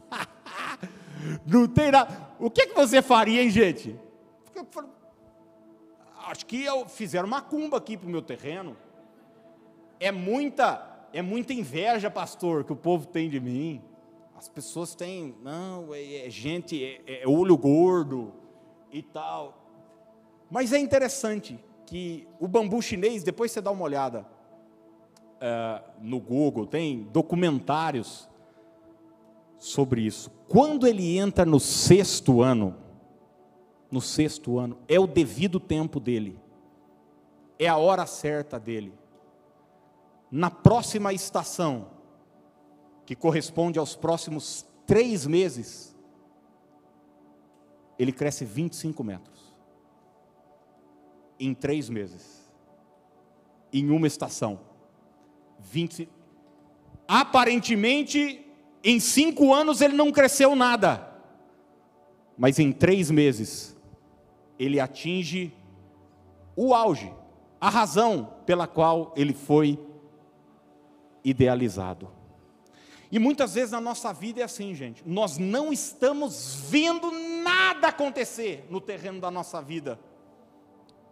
Não 1.46 1.68
tem 1.68 1.92
nada. 1.92 2.34
O 2.40 2.50
que, 2.50 2.68
que 2.68 2.76
você 2.76 3.02
faria, 3.02 3.44
hein, 3.44 3.50
gente? 3.50 3.94
Acho 6.28 6.46
que 6.46 6.64
eu 6.64 6.88
fizeram 6.88 7.28
uma 7.28 7.42
cumba 7.42 7.76
aqui 7.76 7.98
para 7.98 8.08
o 8.08 8.10
meu 8.10 8.22
terreno. 8.22 8.78
É 10.00 10.14
muita, 10.14 10.95
é 11.16 11.22
muita 11.22 11.54
inveja, 11.54 12.12
pastor, 12.12 12.66
que 12.66 12.74
o 12.74 12.76
povo 12.76 13.08
tem 13.08 13.30
de 13.30 13.40
mim. 13.40 13.82
As 14.36 14.50
pessoas 14.50 14.94
têm, 14.94 15.34
não, 15.42 15.94
é, 15.94 16.28
é 16.28 16.30
gente, 16.30 16.84
é, 16.84 17.22
é 17.22 17.26
olho 17.26 17.58
gordo 17.58 18.34
e 18.92 19.02
tal. 19.02 19.66
Mas 20.52 20.74
é 20.74 20.78
interessante 20.78 21.58
que 21.86 22.28
o 22.38 22.50
bambu 22.50 22.82
chinês, 22.82 23.24
depois 23.24 23.50
você 23.50 23.62
dá 23.62 23.72
uma 23.72 23.86
olhada 23.86 24.28
é, 25.40 25.82
no 26.02 26.20
Google, 26.20 26.68
tem 26.68 27.04
documentários 27.14 28.28
sobre 29.58 30.02
isso. 30.02 30.30
Quando 30.50 30.86
ele 30.86 31.18
entra 31.18 31.46
no 31.46 31.62
sexto 31.62 32.42
ano, 32.42 32.76
no 33.90 34.02
sexto 34.02 34.60
ano, 34.60 34.78
é 34.86 35.00
o 35.00 35.08
devido 35.08 35.62
tempo 35.62 35.98
dele, 35.98 36.38
é 37.58 37.70
a 37.70 37.78
hora 37.78 38.06
certa 38.06 38.60
dele. 38.60 38.92
Na 40.32 40.50
próxima 40.50 41.14
estação, 41.14 41.88
que 43.06 43.16
corresponde 43.16 43.78
aos 43.80 43.96
próximos 43.96 44.66
três 44.86 45.26
meses, 45.26 45.96
ele 47.98 48.12
cresce 48.12 48.44
25 48.44 49.04
metros. 49.04 49.54
Em 51.40 51.54
três 51.54 51.90
meses. 51.90 52.50
Em 53.72 53.90
uma 53.90 54.08
estação. 54.08 54.60
20. 55.60 56.10
Aparentemente, 57.08 58.46
em 58.84 59.00
cinco 59.00 59.54
anos 59.54 59.82
ele 59.82 59.96
não 59.96 60.12
cresceu 60.12 60.56
nada. 60.56 61.14
Mas 62.38 62.60
em 62.60 62.72
três 62.72 63.10
meses, 63.10 63.76
ele 64.60 64.80
atinge 64.80 65.54
o 66.56 66.74
auge, 66.74 67.12
a 67.60 67.70
razão 67.70 68.34
pela 68.46 68.68
qual 68.68 69.14
ele 69.16 69.34
foi 69.34 69.80
idealizado. 71.26 72.08
E 73.12 73.20
muitas 73.20 73.56
vezes 73.56 73.72
na 73.72 73.82
nossa 73.82 74.14
vida 74.14 74.42
é 74.42 74.44
assim, 74.44 74.74
gente. 74.74 75.04
Nós 75.06 75.38
não 75.38 75.74
estamos 75.74 76.58
vendo 76.70 77.12
nada 77.44 77.88
acontecer 77.88 78.66
no 78.70 78.80
terreno 78.80 79.20
da 79.20 79.32
nossa 79.32 79.62
vida. 79.62 80.00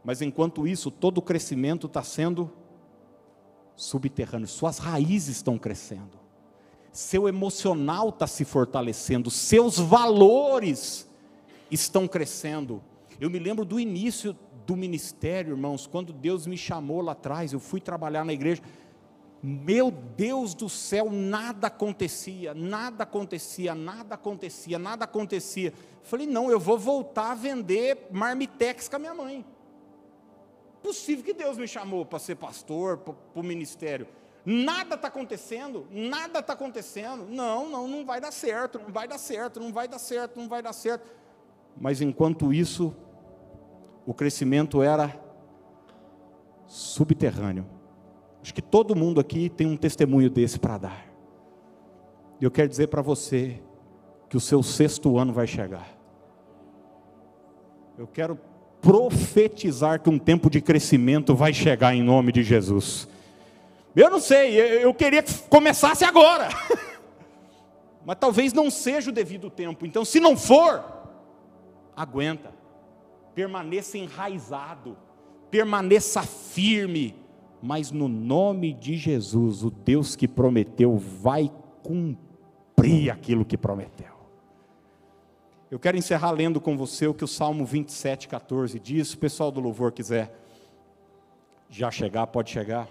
Mas 0.03 0.22
enquanto 0.22 0.68
isso, 0.68 0.91
todo 0.91 1.18
o 1.18 1.22
crescimento 1.22 1.88
está 1.88 2.03
sendo 2.03 2.51
subterrâneo, 3.76 4.47
suas 4.47 4.78
raízes 4.78 5.38
estão 5.38 5.57
crescendo, 5.57 6.20
seu 6.91 7.28
emocional 7.28 8.09
está 8.09 8.28
se 8.28 8.45
fortalecendo, 8.45 9.32
seus 9.32 9.80
valores 9.80 11.09
estão 11.72 12.07
crescendo. 12.07 12.84
Eu 13.20 13.30
me 13.30 13.39
lembro 13.39 13.66
do 13.66 13.80
início 13.80 14.38
do 14.66 14.76
ministério, 14.76 15.53
irmãos, 15.53 15.88
quando 15.88 16.14
Deus 16.14 16.45
me 16.45 16.57
chamou 16.57 17.01
lá 17.01 17.14
atrás, 17.14 17.53
eu 17.53 17.59
fui 17.59 17.82
trabalhar 17.82 18.24
na 18.24 18.34
igreja. 18.34 18.61
Meu 19.46 19.91
Deus 19.91 20.54
do 20.54 20.70
céu, 20.70 21.12
nada 21.12 21.68
acontecia, 21.68 22.54
nada 22.54 23.04
acontecia, 23.04 23.76
nada 23.76 24.16
acontecia, 24.16 24.80
nada 24.80 25.04
acontecia. 25.04 25.74
Falei, 26.02 26.26
não, 26.26 26.50
eu 26.50 26.58
vou 26.58 26.80
voltar 26.80 27.32
a 27.32 27.36
vender 27.36 28.08
marmitex 28.10 28.88
com 28.88 28.96
a 28.96 29.00
minha 29.00 29.14
mãe. 29.14 29.46
Possível 30.82 31.26
que 31.26 31.34
Deus 31.34 31.58
me 31.58 31.68
chamou 31.68 32.06
para 32.06 32.20
ser 32.20 32.36
pastor, 32.36 33.00
para 33.00 33.14
o 33.36 33.44
ministério. 33.44 34.08
Nada 34.46 34.96
está 34.96 35.10
acontecendo, 35.10 35.88
nada 35.91 36.39
está 36.39 36.54
acontecendo. 36.54 37.26
Não, 37.30 37.68
não, 37.70 37.86
não 37.86 38.06
vai 38.06 38.22
dar 38.22 38.32
certo, 38.32 38.80
não 38.80 38.94
vai 38.94 39.10
dar 39.10 39.18
certo, 39.18 39.60
não 39.60 39.74
vai 39.74 39.89
dar 39.89 40.00
certo, 40.00 40.39
não 40.39 40.48
vai 40.48 40.62
dar 40.62 40.72
certo. 40.72 41.06
Mas 41.76 42.00
enquanto 42.00 42.54
isso, 42.54 42.96
o 44.06 44.14
crescimento 44.14 44.82
era 44.82 45.22
subterrâneo. 46.66 47.73
Acho 48.44 48.54
que 48.54 48.62
todo 48.62 48.94
mundo 48.94 49.22
aqui 49.22 49.48
tem 49.48 49.66
um 49.66 49.78
testemunho 49.78 50.30
desse 50.30 50.60
para 50.60 50.78
dar. 50.78 51.06
E 52.41 52.44
eu 52.44 52.52
quero 52.52 52.68
dizer 52.68 52.88
para 52.88 53.02
você 53.02 53.62
que 54.28 54.36
o 54.36 54.39
seu 54.39 54.62
sexto 54.62 55.18
ano 55.18 55.32
vai 55.32 55.48
chegar. 55.48 55.88
Eu 57.98 58.06
quero 58.06 58.38
profetizar 58.82 60.02
que 60.02 60.10
um 60.10 60.20
tempo 60.20 60.50
de 60.50 60.60
crescimento 60.60 61.34
vai 61.34 61.54
chegar 61.54 61.96
em 61.96 62.04
nome 62.04 62.34
de 62.34 62.44
Jesus. 62.44 63.08
Eu 63.96 64.10
não 64.10 64.20
sei, 64.20 64.84
eu 64.84 64.94
queria 64.94 65.24
que 65.24 65.34
começasse 65.44 66.04
agora. 66.04 66.50
Mas 68.06 68.18
talvez 68.20 68.52
não 68.52 68.70
seja 68.70 69.10
o 69.10 69.14
devido 69.14 69.50
tempo. 69.50 69.86
Então, 69.86 70.04
se 70.04 70.20
não 70.20 70.36
for, 70.36 70.84
aguenta. 71.96 72.52
Permaneça 73.34 73.98
enraizado. 73.98 74.98
Permaneça 75.50 76.24
firme 76.24 77.23
mas 77.66 77.91
no 77.91 78.09
nome 78.09 78.74
de 78.74 78.97
Jesus, 78.97 79.64
o 79.64 79.72
Deus 79.72 80.18
que 80.18 80.28
prometeu 80.28 80.97
vai 80.97 81.49
cumprir 81.82 83.09
aquilo 83.09 83.45
que 83.45 83.57
prometeu. 83.57 84.11
Eu 85.72 85.80
quero 85.80 85.95
encerrar 85.95 86.32
lendo 86.32 86.59
com 86.59 86.76
você 86.76 87.07
o 87.07 87.14
que 87.14 87.24
o 87.24 87.28
Salmo 87.28 87.66
27, 87.66 88.28
14 88.28 88.78
diz. 88.82 89.07
Se 89.07 89.16
o 89.16 89.18
pessoal 89.18 89.49
do 89.49 89.61
louvor 89.61 89.93
quiser 89.93 90.38
já 91.70 91.89
chegar, 91.89 92.28
pode 92.28 92.49
chegar. 92.49 92.86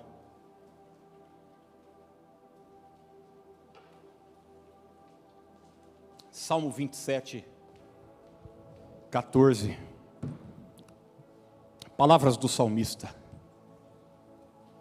Salmo 6.30 6.70
27, 6.70 7.44
14. 9.10 9.78
Palavras 11.94 12.38
do 12.38 12.48
salmista 12.48 13.20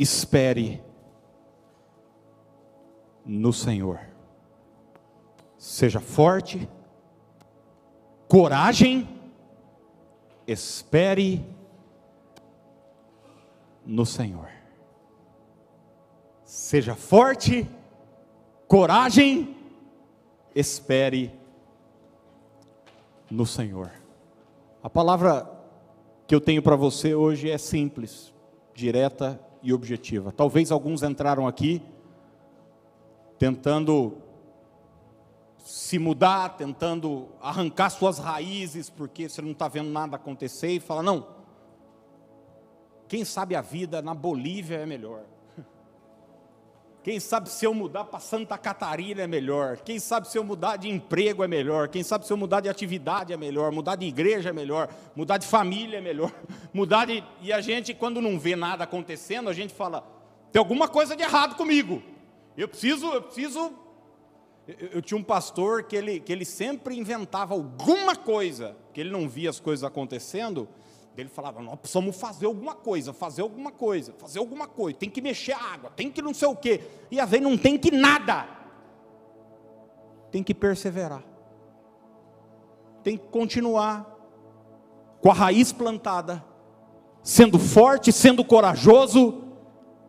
espere 0.02 0.84
no 3.24 3.54
Senhor. 3.54 4.00
Seja 5.58 6.00
forte, 6.00 6.68
coragem, 8.28 9.08
espere 10.48 11.46
no 13.86 14.04
Senhor. 14.04 14.50
Seja 16.44 16.96
forte, 16.96 17.70
coragem, 18.68 19.56
espere 20.56 21.32
no 23.30 23.46
Senhor. 23.46 23.92
A 24.82 24.90
palavra 24.90 25.48
que 26.26 26.34
eu 26.34 26.42
tenho 26.42 26.64
para 26.64 26.76
você 26.76 27.14
hoje 27.14 27.52
é 27.52 27.58
simples, 27.60 28.34
direta 28.74 29.40
e 29.62 29.74
objetiva. 29.74 30.32
Talvez 30.32 30.72
alguns 30.72 31.04
entraram 31.04 31.48
aqui 31.48 31.82
tentando 33.38 34.18
se 35.58 35.98
mudar, 35.98 36.58
tentando 36.58 37.30
arrancar 37.42 37.90
suas 37.90 38.20
raízes, 38.20 38.90
porque 38.90 39.30
você 39.30 39.42
não 39.42 39.52
está 39.52 39.68
vendo 39.68 39.90
nada 39.90 40.16
acontecer, 40.16 40.70
e 40.70 40.80
fala: 40.80 41.04
não, 41.04 41.28
quem 43.08 43.26
sabe 43.26 43.56
a 43.56 43.62
vida 43.62 44.02
na 44.02 44.14
Bolívia 44.14 44.78
é 44.78 44.86
melhor. 44.86 45.24
Quem 47.04 47.20
sabe 47.20 47.50
se 47.50 47.66
eu 47.66 47.74
mudar 47.74 48.04
para 48.04 48.20
Santa 48.20 48.58
Catarina 48.60 49.24
é 49.24 49.28
melhor. 49.28 49.78
Quem 49.78 49.98
sabe 49.98 50.28
se 50.28 50.38
eu 50.38 50.44
mudar 50.44 50.76
de 50.78 50.88
emprego 50.88 51.44
é 51.44 51.48
melhor. 51.48 51.88
Quem 51.88 52.04
sabe 52.04 52.28
se 52.28 52.32
eu 52.32 52.38
mudar 52.38 52.62
de 52.62 52.70
atividade 52.70 53.34
é 53.34 53.38
melhor. 53.38 53.72
Mudar 53.72 53.96
de 53.96 54.06
igreja 54.06 54.50
é 54.50 54.54
melhor. 54.54 54.88
Mudar 55.16 55.38
de 55.38 55.48
família 55.48 55.98
é 55.98 56.02
melhor. 56.02 56.32
Mudar 56.72 57.06
de. 57.06 57.24
E 57.42 57.52
a 57.52 57.60
gente, 57.60 57.94
quando 57.96 58.22
não 58.22 58.38
vê 58.38 58.56
nada 58.56 58.84
acontecendo, 58.84 59.50
a 59.50 59.54
gente 59.54 59.74
fala: 59.74 60.06
tem 60.52 60.60
alguma 60.60 60.88
coisa 60.88 61.16
de 61.16 61.24
errado 61.24 61.56
comigo. 61.56 62.04
Eu 62.56 62.68
preciso, 62.68 63.08
eu 63.08 63.22
preciso. 63.24 63.74
Eu, 64.68 64.90
eu 64.94 65.02
tinha 65.02 65.18
um 65.18 65.24
pastor 65.24 65.84
que 65.84 65.96
ele, 65.96 66.20
que 66.20 66.32
ele 66.32 66.46
sempre 66.46 66.96
inventava 66.96 67.56
alguma 67.56 68.16
coisa, 68.16 68.78
que 68.94 69.02
ele 69.02 69.10
não 69.10 69.28
via 69.28 69.50
as 69.50 69.60
coisas 69.60 69.84
acontecendo 69.84 70.70
ele 71.18 71.30
falava: 71.30 71.62
nós 71.62 71.80
precisamos 71.80 72.16
fazer 72.16 72.46
alguma 72.46 72.74
coisa, 72.74 73.14
fazer 73.14 73.42
alguma 73.42 73.72
coisa, 73.72 74.14
fazer 74.18 74.40
alguma 74.40 74.68
coisa, 74.68 74.98
tem 74.98 75.10
que 75.10 75.22
mexer 75.22 75.54
a 75.54 75.74
água, 75.74 75.92
tem 75.96 76.10
que 76.10 76.22
não 76.22 76.34
sei 76.34 76.48
o 76.48 76.56
quê. 76.56 76.82
E 77.10 77.20
a 77.20 77.26
vez 77.26 77.42
não 77.44 77.58
tem 77.58 77.78
que 77.78 77.92
nada. 77.92 78.48
Tem 80.32 80.42
que 80.42 80.54
perseverar. 80.54 81.24
Tem 83.04 83.18
que 83.18 83.26
continuar 83.26 84.08
com 85.20 85.30
a 85.30 85.34
raiz 85.34 85.72
plantada, 85.72 86.44
sendo 87.22 87.60
forte, 87.60 88.12
sendo 88.12 88.44
corajoso 88.44 89.44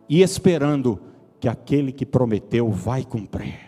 e 0.07 0.21
esperando 0.21 0.99
que 1.39 1.47
aquele 1.47 1.91
que 1.91 2.05
prometeu 2.05 2.71
vai 2.71 3.03
cumprir. 3.03 3.59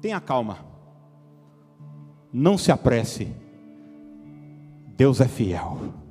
Tenha 0.00 0.20
calma. 0.20 0.64
Não 2.32 2.56
se 2.56 2.72
apresse 2.72 3.41
Deus 4.96 5.20
é 5.20 5.28
fiel. 5.28 6.01